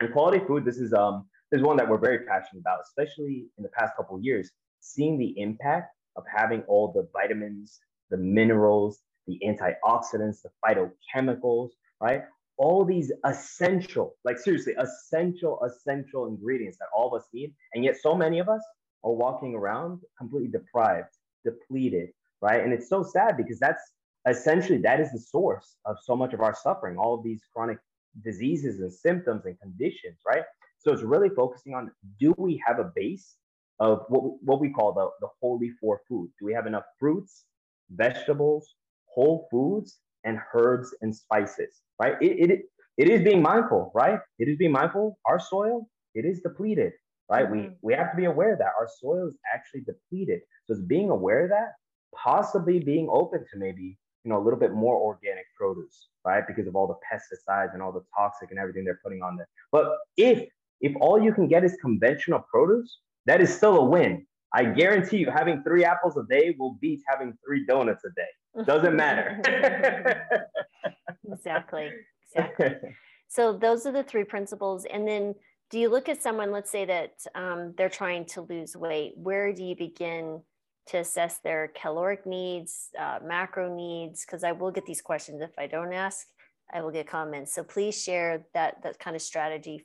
[0.00, 3.46] And quality food, this is um this is one that we're very passionate about, especially
[3.56, 7.80] in the past couple years, seeing the impact of having all the vitamins,
[8.10, 12.22] the minerals, the antioxidants, the phytochemicals, right?
[12.58, 17.54] All these essential, like seriously, essential, essential ingredients that all of us need.
[17.74, 18.62] And yet, so many of us
[19.04, 21.08] are walking around completely deprived,
[21.44, 22.10] depleted,
[22.42, 22.62] right?
[22.62, 23.82] And it's so sad because that's
[24.28, 27.78] essentially that is the source of so much of our suffering, all of these chronic
[28.24, 30.42] diseases and symptoms and conditions, right?
[30.78, 33.36] So it's really focusing on do we have a base
[33.80, 36.32] of what, what we call the, the holy four foods?
[36.38, 37.44] Do we have enough fruits,
[37.90, 38.74] vegetables,
[39.06, 42.14] whole foods, and herbs and spices, right?
[42.20, 42.60] It, it,
[42.96, 44.18] it is being mindful, right?
[44.38, 45.18] It is being mindful.
[45.24, 46.92] Our soil, it is depleted,
[47.30, 47.46] right?
[47.46, 47.60] Mm-hmm.
[47.60, 50.40] We, we have to be aware that our soil is actually depleted.
[50.66, 51.72] So it's being aware of that,
[52.14, 56.66] possibly being open to maybe you know a little bit more organic produce right because
[56.66, 59.96] of all the pesticides and all the toxic and everything they're putting on there but
[60.16, 60.48] if
[60.80, 64.26] if all you can get is conventional produce, that is still a win.
[64.52, 68.64] I guarantee you, having three apples a day will beat having three donuts a day.
[68.64, 69.40] Doesn't matter.
[71.32, 71.90] exactly.
[72.32, 72.90] Exactly.
[73.28, 74.86] So those are the three principles.
[74.86, 75.34] And then
[75.70, 79.52] do you look at someone, let's say that um, they're trying to lose weight, where
[79.52, 80.40] do you begin
[80.86, 84.24] to assess their caloric needs, uh, macro needs?
[84.24, 85.42] Because I will get these questions.
[85.42, 86.26] If I don't ask,
[86.72, 87.54] I will get comments.
[87.54, 89.84] So please share that, that kind of strategy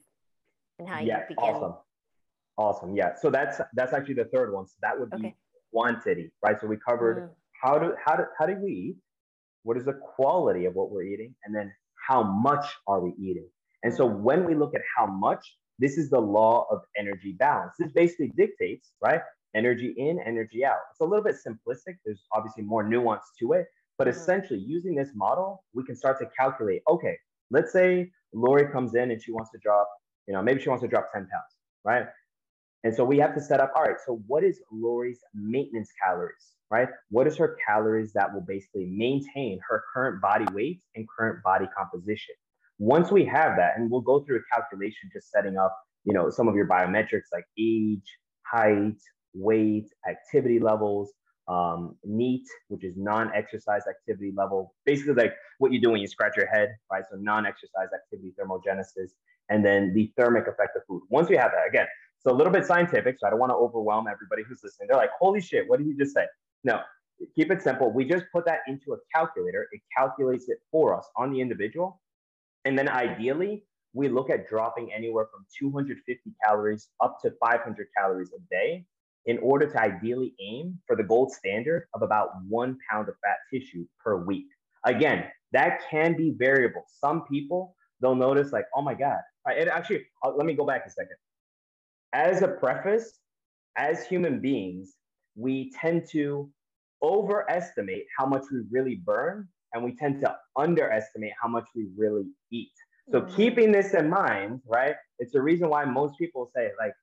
[0.79, 1.43] and how yeah, you begin.
[1.43, 1.73] Awesome.
[2.57, 2.95] Awesome.
[2.95, 3.13] Yeah.
[3.19, 4.67] So that's that's actually the third one.
[4.67, 5.35] So that would be okay.
[5.71, 6.59] quantity, right?
[6.59, 7.29] So we covered mm.
[7.61, 8.95] how do how do how do we eat?
[9.63, 11.33] What is the quality of what we're eating?
[11.45, 11.73] And then
[12.07, 13.47] how much are we eating?
[13.83, 17.73] And so when we look at how much, this is the law of energy balance.
[17.79, 19.21] This basically dictates, right?
[19.55, 20.79] Energy in, energy out.
[20.91, 21.97] It's a little bit simplistic.
[22.05, 24.17] There's obviously more nuance to it, but mm-hmm.
[24.19, 27.17] essentially using this model, we can start to calculate, okay,
[27.51, 29.87] let's say Lori comes in and she wants to drop,
[30.27, 32.05] you know, maybe she wants to drop 10 pounds, right?
[32.83, 36.55] And so we have to set up, all right, so what is Lori's maintenance calories,
[36.69, 36.89] right?
[37.09, 41.65] What is her calories that will basically maintain her current body weight and current body
[41.77, 42.35] composition?
[42.79, 46.29] Once we have that, and we'll go through a calculation just setting up, you know,
[46.29, 48.03] some of your biometrics like age,
[48.45, 48.97] height,
[49.33, 51.13] weight, activity levels,
[51.47, 56.33] um, NEAT, which is non-exercise activity level, basically like what you do when you scratch
[56.35, 57.03] your head, right?
[57.09, 59.11] So non-exercise activity thermogenesis,
[59.49, 61.01] and then the thermic effect of food.
[61.09, 61.87] Once we have that, again,
[62.23, 64.87] so a little bit scientific, so I don't want to overwhelm everybody who's listening.
[64.87, 66.25] They're like, holy shit, what did you just say?
[66.63, 66.79] No,
[67.35, 67.91] keep it simple.
[67.91, 69.67] We just put that into a calculator.
[69.73, 72.01] It calculates it for us on the individual.
[72.63, 78.31] And then ideally, we look at dropping anywhere from 250 calories up to 500 calories
[78.31, 78.85] a day
[79.25, 83.37] in order to ideally aim for the gold standard of about one pound of fat
[83.51, 84.47] tissue per week.
[84.85, 86.85] Again, that can be variable.
[86.87, 89.19] Some people, they'll notice like, oh my God.
[89.47, 91.17] It actually, uh, let me go back a second
[92.13, 93.19] as a preface,
[93.77, 94.93] as human beings,
[95.35, 96.49] we tend to
[97.01, 102.25] overestimate how much we really burn and we tend to underestimate how much we really
[102.51, 102.71] eat.
[103.11, 103.35] So mm-hmm.
[103.35, 104.95] keeping this in mind, right?
[105.19, 106.93] It's the reason why most people say like,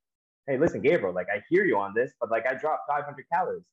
[0.47, 3.65] "Hey, listen, Gabriel, like I hear you on this, but like I dropped 500 calories."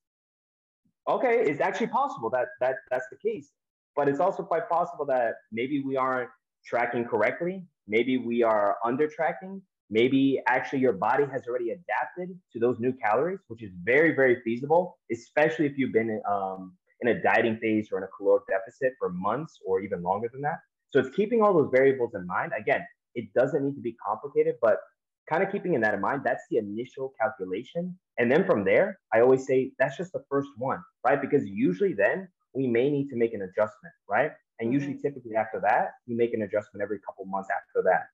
[1.08, 3.52] Okay, it's actually possible that that that's the case,
[3.95, 6.30] but it's also quite possible that maybe we aren't
[6.65, 12.60] tracking correctly, maybe we are under tracking, Maybe actually your body has already adapted to
[12.60, 17.21] those new calories, which is very, very feasible, especially if you've been um, in a
[17.21, 20.60] dieting phase or in a caloric deficit for months or even longer than that.
[20.89, 22.52] So it's keeping all those variables in mind.
[22.58, 22.82] Again,
[23.15, 24.78] it doesn't need to be complicated, but
[25.30, 27.97] kind of keeping in that in mind, that's the initial calculation.
[28.17, 31.21] And then from there, I always say that's just the first one, right?
[31.21, 34.32] Because usually then we may need to make an adjustment, right?
[34.60, 34.73] And mm-hmm.
[34.73, 38.08] usually typically after that, you make an adjustment every couple months after that.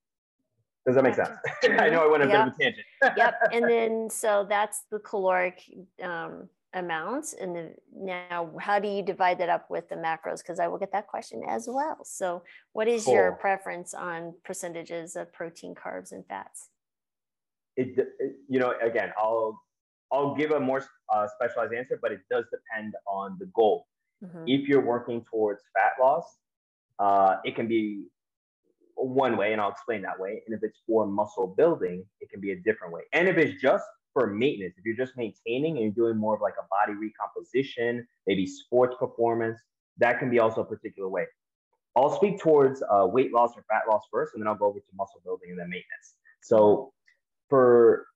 [0.86, 1.30] Does that make sense?
[1.64, 2.46] I know I went a yep.
[2.46, 3.18] bit of a tangent.
[3.18, 3.36] yep.
[3.52, 5.64] And then so that's the caloric
[6.02, 7.34] um, amount.
[7.40, 10.40] And then now, how do you divide that up with the macros?
[10.40, 12.04] Because I will get that question as well.
[12.04, 12.44] So,
[12.74, 13.14] what is cool.
[13.14, 16.70] your preference on percentages of protein, carbs, and fats?
[17.76, 19.62] It, it you know, again, I'll
[20.12, 23.88] I'll give a more uh, specialized answer, but it does depend on the goal.
[24.24, 24.44] Mm-hmm.
[24.48, 26.38] If you're working towards fat loss,
[27.00, 28.06] uh, it can be
[28.96, 30.42] one way, and I'll explain that way.
[30.46, 33.02] And if it's for muscle building, it can be a different way.
[33.14, 36.42] And if it's just for maintenance, if you're just maintaining and you're doing more of
[36.42, 39.60] like a body recomposition, maybe sports performance,
[39.98, 41.26] that can be also a particular way.
[41.96, 44.80] I'll speak towards uh, weight loss or fat loss first, and then I'll go over
[44.80, 46.16] to muscle building and then maintenance.
[46.42, 46.92] So
[47.50, 48.08] for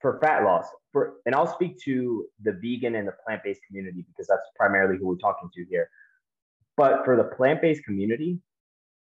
[0.00, 4.26] for fat loss, for and I'll speak to the vegan and the plant-based community because
[4.26, 5.90] that's primarily who we're talking to here.
[6.76, 8.38] But for the plant-based community,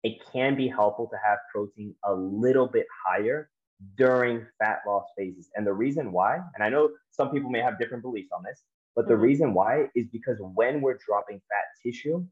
[0.04, 3.50] it can be helpful to have protein a little bit higher
[3.96, 5.50] during fat loss phases.
[5.56, 8.62] And the reason why, and I know some people may have different beliefs on this,
[8.94, 9.22] but the mm-hmm.
[9.22, 12.24] reason why is because when we're dropping fat tissue,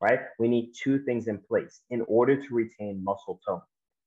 [0.00, 3.60] right, we need two things in place in order to retain muscle tone.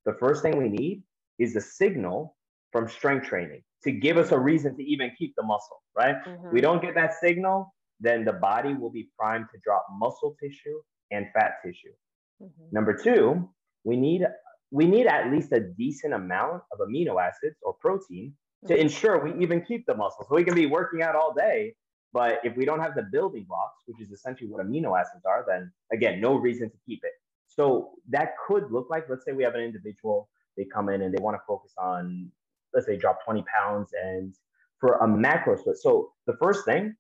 [0.06, 1.04] The first thing we need
[1.38, 2.38] is a signal
[2.72, 6.16] from strength training to give us a reason to even keep the muscle, right?
[6.26, 6.54] Mm-hmm.
[6.54, 10.80] We don't get that signal, then the body will be primed to drop muscle tissue
[11.12, 11.94] and fat tissue.
[12.42, 12.64] Mm-hmm.
[12.72, 13.50] Number two,
[13.84, 14.26] we need
[14.72, 18.34] we need at least a decent amount of amino acids or protein
[18.68, 18.82] to mm-hmm.
[18.82, 20.26] ensure we even keep the muscle.
[20.30, 21.74] So we can be working out all day,
[22.14, 25.44] but if we don't have the building blocks, which is essentially what amino acids are,
[25.48, 27.14] then again, no reason to keep it.
[27.48, 31.14] So that could look like, let's say we have an individual, they come in and
[31.14, 32.32] they want to focus on,
[32.74, 34.36] let's say, drop 20 pounds and
[34.80, 35.78] for a macro split.
[35.78, 36.96] So the first thing,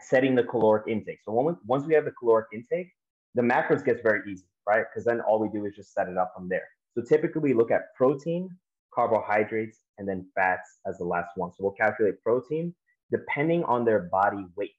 [0.00, 1.18] setting the caloric intake.
[1.24, 1.32] So
[1.66, 2.88] once we have the caloric intake,
[3.34, 4.84] the macros gets very easy right?
[4.88, 6.68] Because then all we do is just set it up from there.
[6.94, 8.48] So typically we look at protein,
[8.94, 11.50] carbohydrates, and then fats as the last one.
[11.50, 12.74] So we'll calculate protein
[13.10, 14.70] depending on their body weight.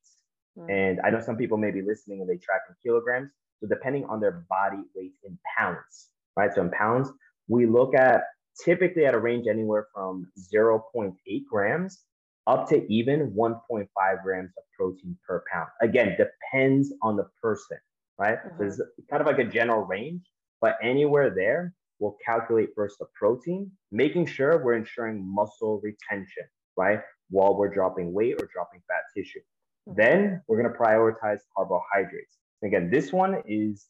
[0.57, 0.71] Mm-hmm.
[0.71, 3.31] And I know some people may be listening and they track in kilograms.
[3.59, 6.53] So depending on their body weight in pounds, right?
[6.55, 7.09] So in pounds,
[7.49, 8.23] we look at
[8.63, 11.15] typically at a range anywhere from 0.8
[11.49, 11.99] grams
[12.47, 13.87] up to even 1.5
[14.23, 15.67] grams of protein per pound.
[15.81, 17.77] Again, depends on the person
[18.21, 18.37] right?
[18.37, 18.69] Mm-hmm.
[18.69, 20.21] So it's kind of like a general range,
[20.61, 26.43] but anywhere there, we'll calculate first the protein, making sure we're ensuring muscle retention,
[26.77, 26.99] right?
[27.29, 29.39] While we're dropping weight or dropping fat tissue.
[29.87, 32.37] Then we're going to prioritize carbohydrates.
[32.63, 33.87] Again, this one is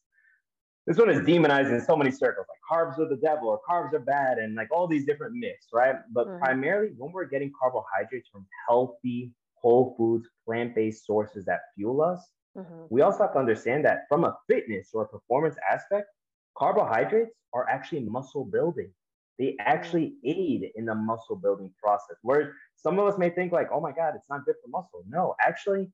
[0.88, 3.94] this one is demonized in so many circles, like carbs are the devil or carbs
[3.94, 5.96] are bad, and like all these different myths, right?
[6.12, 6.44] But mm-hmm.
[6.44, 12.26] primarily, when we're getting carbohydrates from healthy, whole foods, plant based sources that fuel us,
[12.58, 12.84] mm-hmm.
[12.90, 16.08] we also have to understand that from a fitness or a performance aspect,
[16.58, 18.92] carbohydrates are actually muscle building.
[19.40, 20.30] They actually mm.
[20.30, 22.18] aid in the muscle building process.
[22.22, 25.04] Where some of us may think, like, oh my God, it's not good for muscle.
[25.10, 25.90] No, actually,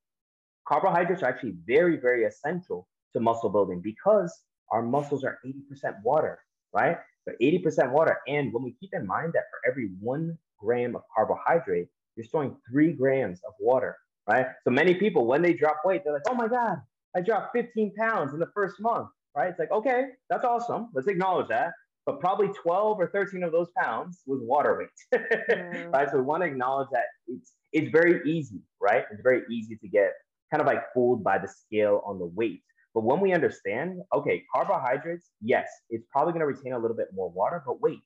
[0.68, 4.34] carbohydrates are actually very, very essential to muscle building because
[4.72, 6.40] our muscles are 80% water,
[6.74, 6.98] right?
[7.28, 8.18] So 80% water.
[8.28, 12.58] And when we keep in mind that for every one gram of carbohydrate, you're storing
[12.70, 13.96] three grams of water,
[14.28, 14.48] right?
[14.64, 16.78] So many people, when they drop weight, they're like, oh my God,
[17.16, 19.50] I dropped 15 pounds in the first month, right?
[19.50, 20.90] It's like, okay, that's awesome.
[20.94, 21.72] Let's acknowledge that.
[22.06, 25.94] But probably 12 or 13 of those pounds was water weight, mm.
[25.94, 26.10] right?
[26.10, 29.04] So we want to acknowledge that it's, it's very easy, right?
[29.12, 30.14] It's very easy to get
[30.52, 32.62] kind of like fooled by the scale on the weight.
[32.94, 37.10] But when we understand, okay, carbohydrates, yes, it's probably going to retain a little bit
[37.14, 38.00] more water, but wait,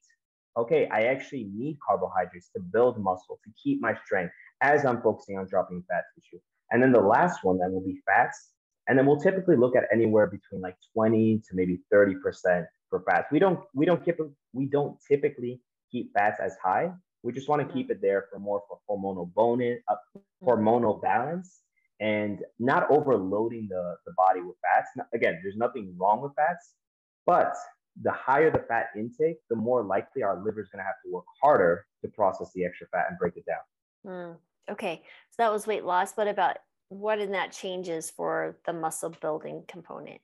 [0.57, 5.37] okay, I actually need carbohydrates to build muscle, to keep my strength as I'm focusing
[5.37, 6.39] on dropping fat tissue.
[6.71, 8.51] And then the last one then will be fats.
[8.87, 13.27] And then we'll typically look at anywhere between like 20 to maybe 30% for fats.
[13.31, 14.17] We don't we don't keep
[14.53, 15.61] we don't typically
[15.91, 16.91] keep fats as high.
[17.23, 19.95] We just want to keep it there for more for hormonal bone uh,
[20.43, 21.61] hormonal balance
[21.99, 24.89] and not overloading the, the body with fats.
[25.13, 26.73] Again, there's nothing wrong with fats,
[27.27, 27.55] but
[28.01, 31.11] the higher the fat intake, the more likely our liver is going to have to
[31.11, 33.57] work harder to process the extra fat and break it down.
[34.05, 34.37] Mm,
[34.71, 36.13] okay, so that was weight loss.
[36.13, 36.57] What about
[36.89, 40.21] what in that changes for the muscle building component?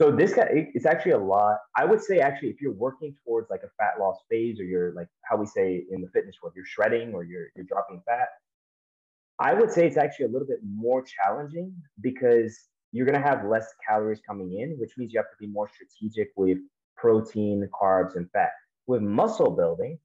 [0.00, 1.58] So this guy, it's actually a lot.
[1.76, 4.92] I would say actually, if you're working towards like a fat loss phase, or you're
[4.94, 8.28] like how we say in the fitness world, you're shredding or you're you're dropping fat,
[9.38, 12.58] I would say it's actually a little bit more challenging because
[12.92, 15.68] you're going to have less calories coming in, which means you have to be more
[15.68, 16.58] strategic with
[16.96, 18.50] protein, carbs, and fat.
[18.86, 19.98] With muscle building,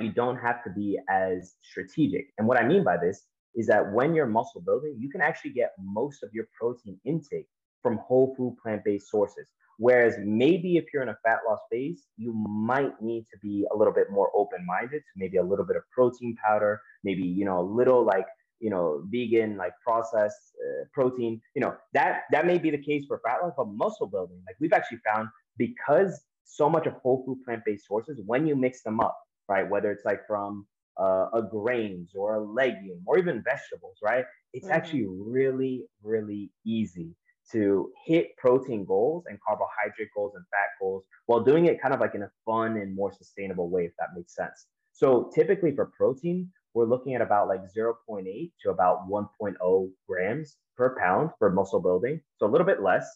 [0.00, 2.32] you don't have to be as strategic.
[2.38, 5.50] And what I mean by this is that when you're muscle building, you can actually
[5.50, 7.48] get most of your protein intake
[7.82, 9.46] from whole food plant based sources.
[9.78, 13.76] Whereas maybe if you're in a fat loss phase, you might need to be a
[13.76, 17.44] little bit more open minded to maybe a little bit of protein powder, maybe, you
[17.44, 18.26] know, a little like
[18.62, 23.04] you know vegan like processed uh, protein you know that that may be the case
[23.06, 27.24] for fat loss but muscle building like we've actually found because so much of whole
[27.26, 30.64] food plant-based sources when you mix them up right whether it's like from
[31.00, 34.74] uh, a grains or a legume or even vegetables right it's mm-hmm.
[34.74, 37.14] actually really really easy
[37.50, 41.98] to hit protein goals and carbohydrate goals and fat goals while doing it kind of
[41.98, 45.86] like in a fun and more sustainable way if that makes sense so typically for
[45.86, 51.80] protein we're looking at about like 0.8 to about 1.0 grams per pound for muscle
[51.80, 52.20] building.
[52.38, 53.06] So a little bit less.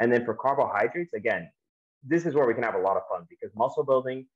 [0.00, 1.50] And then for carbohydrates, again,
[2.02, 4.26] this is where we can have a lot of fun because muscle building,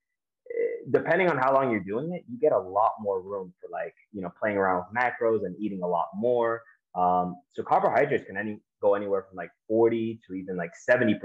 [0.50, 3.68] eh, depending on how long you're doing it, you get a lot more room for
[3.70, 6.62] like, you know, playing around with macros and eating a lot more.
[6.94, 11.18] Um, so carbohydrates can any, go anywhere from like 40 to even like 70%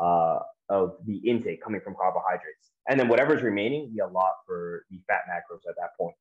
[0.00, 2.70] uh, of the intake coming from carbohydrates.
[2.88, 6.14] And then whatever's remaining, we allot for the fat macros at that point.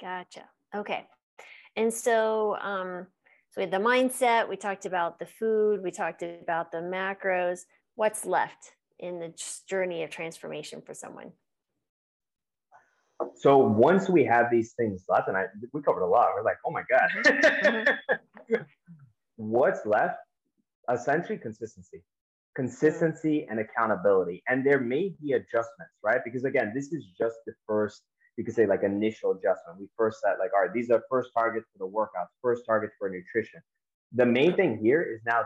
[0.00, 0.44] Gotcha.
[0.74, 1.06] Okay.
[1.76, 3.06] And so, um,
[3.50, 7.60] so we had the mindset, we talked about the food, we talked about the macros.
[7.94, 9.32] What's left in the
[9.68, 11.32] journey of transformation for someone?
[13.34, 16.58] So once we have these things left, and I we covered a lot, we're like,
[16.66, 17.08] oh my God.
[17.24, 18.54] Mm-hmm.
[19.36, 20.18] What's left?
[20.92, 22.02] Essentially consistency.
[22.54, 24.42] Consistency and accountability.
[24.48, 26.20] And there may be adjustments, right?
[26.24, 28.02] Because again, this is just the first
[28.36, 29.78] you could say like initial adjustment.
[29.80, 32.94] We first set like, all right, these are first targets for the workouts, first targets
[32.98, 33.60] for nutrition.
[34.12, 35.42] The main thing here is now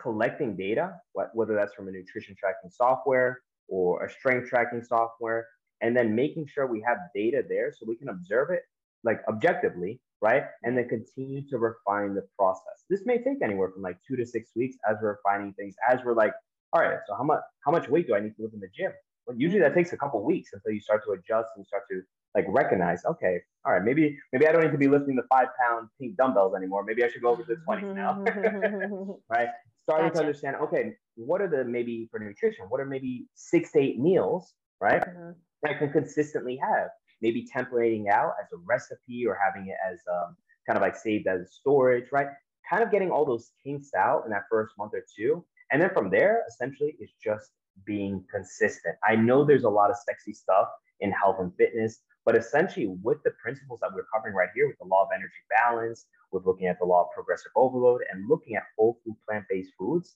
[0.00, 0.94] collecting data,
[1.34, 5.46] whether that's from a nutrition tracking software or a strength tracking software,
[5.80, 8.62] and then making sure we have data there so we can observe it
[9.04, 10.44] like objectively, right?
[10.62, 12.84] And then continue to refine the process.
[12.88, 16.00] This may take anywhere from like two to six weeks as we're refining things, as
[16.04, 16.32] we're like,
[16.72, 18.68] all right, so how much how much weight do I need to lift in the
[18.74, 18.92] gym?
[19.26, 22.02] Well, usually that takes a couple weeks until you start to adjust and start to
[22.34, 25.48] like recognize, okay, all right, maybe maybe I don't need to be lifting the five
[25.60, 26.84] pound pink dumbbells anymore.
[26.84, 28.24] Maybe I should go over to the 20s now.
[29.28, 29.48] right?
[29.82, 30.14] Starting gotcha.
[30.14, 33.98] to understand, okay, what are the maybe for nutrition, what are maybe six to eight
[33.98, 35.02] meals, right?
[35.02, 35.32] Mm-hmm.
[35.62, 36.88] That I can consistently have.
[37.22, 41.26] Maybe templating out as a recipe or having it as um, kind of like saved
[41.26, 42.28] as storage, right?
[42.68, 45.44] Kind of getting all those kinks out in that first month or two.
[45.70, 47.50] And then from there, essentially, it's just
[47.84, 48.96] being consistent.
[49.06, 50.68] I know there's a lot of sexy stuff
[51.00, 52.00] in health and fitness,
[52.30, 55.42] But essentially, with the principles that we're covering right here, with the law of energy
[55.50, 59.46] balance, with looking at the law of progressive overload, and looking at whole food plant
[59.50, 60.14] based foods,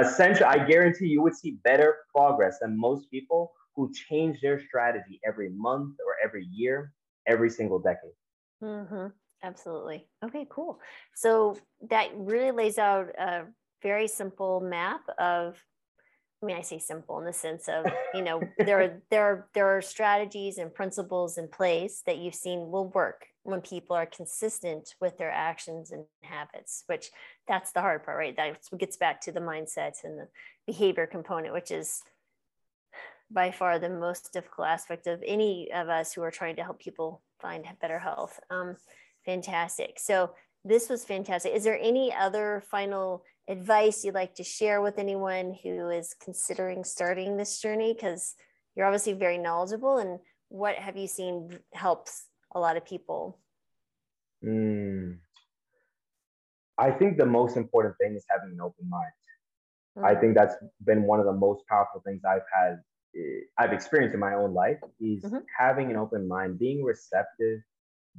[0.00, 5.20] essentially, I guarantee you would see better progress than most people who change their strategy
[5.26, 6.94] every month or every year,
[7.26, 8.16] every single decade.
[8.64, 9.08] Mm-hmm.
[9.42, 10.06] Absolutely.
[10.24, 10.80] Okay, cool.
[11.14, 11.58] So
[11.90, 13.42] that really lays out a
[13.82, 15.62] very simple map of
[16.42, 19.48] I mean, I say simple in the sense of, you know, there are there are
[19.54, 24.06] there are strategies and principles in place that you've seen will work when people are
[24.06, 27.10] consistent with their actions and habits, which
[27.46, 28.36] that's the hard part, right?
[28.36, 30.28] That gets back to the mindset and the
[30.66, 32.02] behavior component, which is
[33.30, 36.80] by far the most difficult aspect of any of us who are trying to help
[36.80, 38.38] people find better health.
[38.50, 38.76] Um,
[39.24, 39.98] fantastic.
[39.98, 40.30] So
[40.64, 41.52] this was fantastic.
[41.52, 46.84] Is there any other final advice you'd like to share with anyone who is considering
[46.84, 47.92] starting this journey?
[47.92, 48.34] Because
[48.76, 53.38] you're obviously very knowledgeable, and what have you seen helps a lot of people?
[54.44, 55.18] Mm.
[56.78, 59.12] I think the most important thing is having an open mind.
[59.96, 60.06] Mm-hmm.
[60.06, 60.54] I think that's
[60.84, 62.80] been one of the most powerful things I've had,
[63.16, 65.38] eh, I've experienced in my own life is mm-hmm.
[65.58, 67.60] having an open mind, being receptive,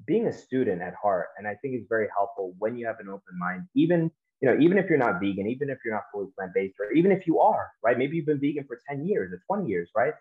[0.05, 1.27] being a student at heart.
[1.37, 4.59] And I think it's very helpful when you have an open mind, even you know,
[4.59, 7.25] even if you're not vegan, even if you're not fully plant based, or even if
[7.25, 7.97] you are, right?
[7.97, 10.13] Maybe you've been vegan for 10 years or 20 years, right?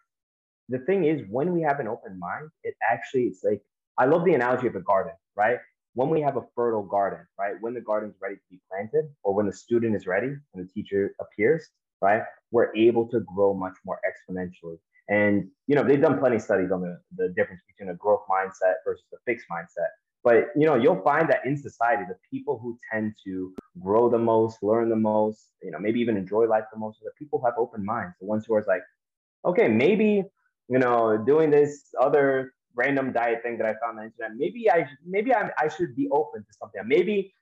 [0.69, 3.61] The thing is, when we have an open mind, it actually, it's like,
[3.99, 5.59] I love the analogy of a garden, right?
[5.95, 7.55] When we have a fertile garden, right?
[7.61, 10.73] When the garden's ready to be planted, or when the student is ready and the
[10.73, 11.69] teacher appears,
[12.03, 12.23] right?
[12.51, 14.79] We're able to grow much more exponentially.
[15.09, 18.23] And, you know, they've done plenty of studies on the, the difference between a growth
[18.31, 19.89] mindset versus a fixed mindset.
[20.25, 24.19] But you know, you'll find that in society, the people who tend to grow the
[24.19, 27.41] most, learn the most, you know, maybe even enjoy life the most, are the people
[27.41, 28.15] who have open minds.
[28.21, 28.83] The ones who are like,
[29.45, 30.25] okay, maybe
[30.73, 34.71] you know, doing this other random diet thing that I found on the internet, maybe
[34.71, 36.81] I maybe I, I should be open to something.
[36.87, 37.35] Maybe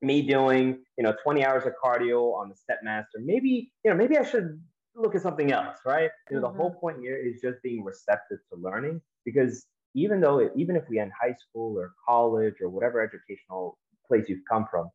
[0.00, 4.16] me doing you know 20 hours of cardio on the stepmaster maybe you know maybe
[4.16, 4.60] i should
[4.94, 6.56] look at something else right you know mm-hmm.
[6.56, 10.76] the whole point here is just being receptive to learning because even though it, even
[10.76, 14.88] if we end high school or college or whatever educational place you've come from,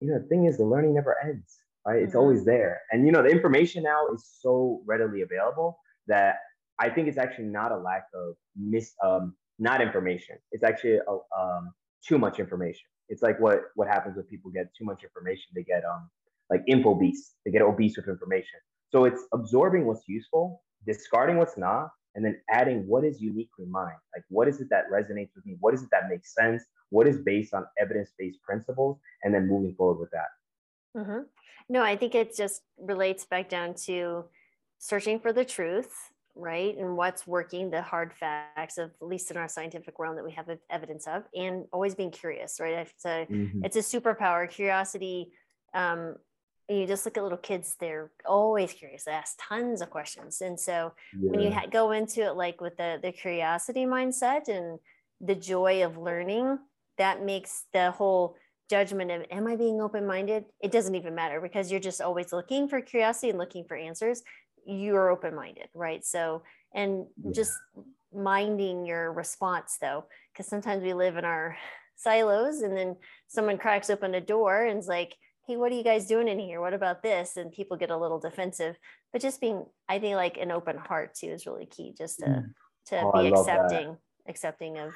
[0.00, 2.02] you know, the thing is the learning never ends, right?
[2.02, 2.18] It's mm-hmm.
[2.18, 2.80] always there.
[2.90, 6.36] And you know, the information now is so readily available that
[6.78, 10.36] I think it's actually not a lack of mis um not information.
[10.52, 11.72] It's actually a, um
[12.06, 12.88] too much information.
[13.10, 15.50] It's like what what happens when people get too much information.
[15.54, 16.08] They get um
[16.48, 17.36] like info beast.
[17.44, 18.58] They get obese with information.
[18.90, 23.94] So it's absorbing what's useful, discarding what's not, and then adding what is uniquely mine.
[24.14, 25.56] Like, what is it that resonates with me?
[25.60, 26.64] What is it that makes sense?
[26.88, 28.98] What is based on evidence based principles?
[29.22, 30.30] And then moving forward with that.
[30.96, 31.20] Mm-hmm.
[31.68, 34.24] No, I think it just relates back down to
[34.78, 35.92] searching for the truth,
[36.34, 36.76] right?
[36.76, 40.32] And what's working, the hard facts of, at least in our scientific realm, that we
[40.32, 42.74] have evidence of, and always being curious, right?
[42.74, 43.64] It's a, mm-hmm.
[43.64, 44.48] it's a superpower.
[44.50, 45.32] Curiosity
[45.74, 46.16] um,
[46.70, 50.58] you just look at little kids they're always curious they ask tons of questions and
[50.58, 51.30] so yeah.
[51.30, 54.78] when you ha- go into it like with the the curiosity mindset and
[55.20, 56.58] the joy of learning
[56.98, 58.36] that makes the whole
[58.68, 62.68] judgment of am i being open-minded it doesn't even matter because you're just always looking
[62.68, 64.22] for curiosity and looking for answers
[64.66, 66.42] you're open-minded right so
[66.74, 67.32] and yeah.
[67.32, 67.52] just
[68.14, 71.56] minding your response though because sometimes we live in our
[71.96, 72.96] silos and then
[73.28, 75.14] someone cracks open a door and is like
[75.50, 76.60] hey, what are you guys doing in here?
[76.60, 77.36] What about this?
[77.36, 78.76] And people get a little defensive.
[79.12, 82.26] But just being, I think like an open heart too is really key just to
[82.26, 82.54] mm.
[82.86, 83.96] to oh, be accepting,
[84.28, 84.94] accepting of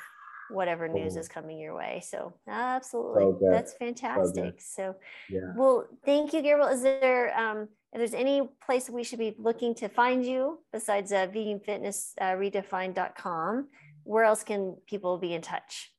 [0.50, 2.02] whatever news is coming your way.
[2.06, 3.22] So absolutely.
[3.22, 4.60] So That's fantastic.
[4.60, 4.94] So, so
[5.30, 5.52] yeah.
[5.56, 6.68] well, thank you, Gabriel.
[6.68, 11.12] Is there um if there's any place we should be looking to find you besides
[11.12, 13.62] uh, veganfitnessredefined.com, uh,
[14.02, 15.92] where else can people be in touch?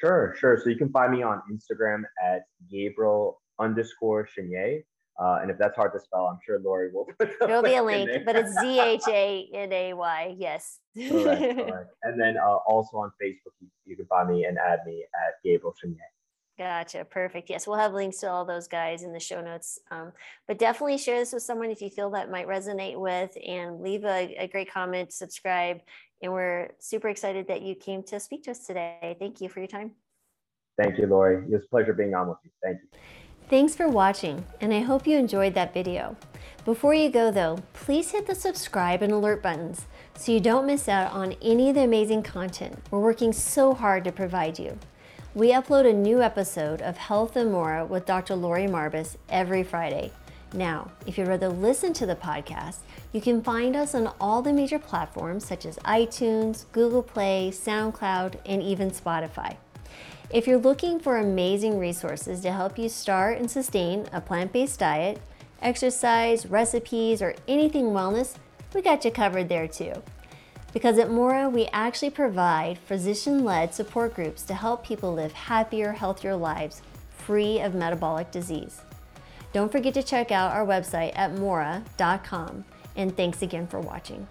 [0.00, 0.58] Sure, sure.
[0.60, 4.82] So you can find me on Instagram at Gabriel underscore Zhanay.
[5.20, 7.06] Uh, and if that's hard to spell, I'm sure Lori will.
[7.40, 10.34] There'll be a link, but it's Z H A N A Y.
[10.36, 10.80] Yes.
[10.96, 11.90] correct, correct.
[12.02, 15.34] And then uh, also on Facebook, you, you, can find me and add me at
[15.44, 15.98] Gabriel Zhanay.
[16.58, 17.04] Gotcha.
[17.04, 17.50] Perfect.
[17.50, 19.78] Yes, we'll have links to all those guys in the show notes.
[19.90, 20.12] Um,
[20.48, 24.04] but definitely share this with someone if you feel that might resonate with, and leave
[24.04, 25.80] a, a great comment, subscribe.
[26.22, 29.16] And we're super excited that you came to speak to us today.
[29.18, 29.92] Thank you for your time.
[30.76, 31.36] Thank you, Lori.
[31.36, 32.50] It was a pleasure being on with you.
[32.62, 32.98] Thank you.
[33.50, 36.16] Thanks for watching, and I hope you enjoyed that video.
[36.64, 39.86] Before you go though, please hit the subscribe and alert buttons
[40.16, 44.02] so you don't miss out on any of the amazing content we're working so hard
[44.04, 44.78] to provide you.
[45.34, 48.34] We upload a new episode of Health and More with Dr.
[48.34, 50.10] Lori Marbas every Friday.
[50.54, 52.78] Now, if you'd rather listen to the podcast,
[53.12, 58.36] you can find us on all the major platforms such as iTunes, Google Play, SoundCloud,
[58.46, 59.56] and even Spotify.
[60.30, 64.80] If you're looking for amazing resources to help you start and sustain a plant based
[64.80, 65.20] diet,
[65.60, 68.36] exercise, recipes, or anything wellness,
[68.74, 69.92] we got you covered there too.
[70.72, 75.92] Because at Mora, we actually provide physician led support groups to help people live happier,
[75.92, 78.82] healthier lives free of metabolic disease.
[79.52, 82.64] Don't forget to check out our website at mora.com,
[82.96, 84.26] and thanks again for watching.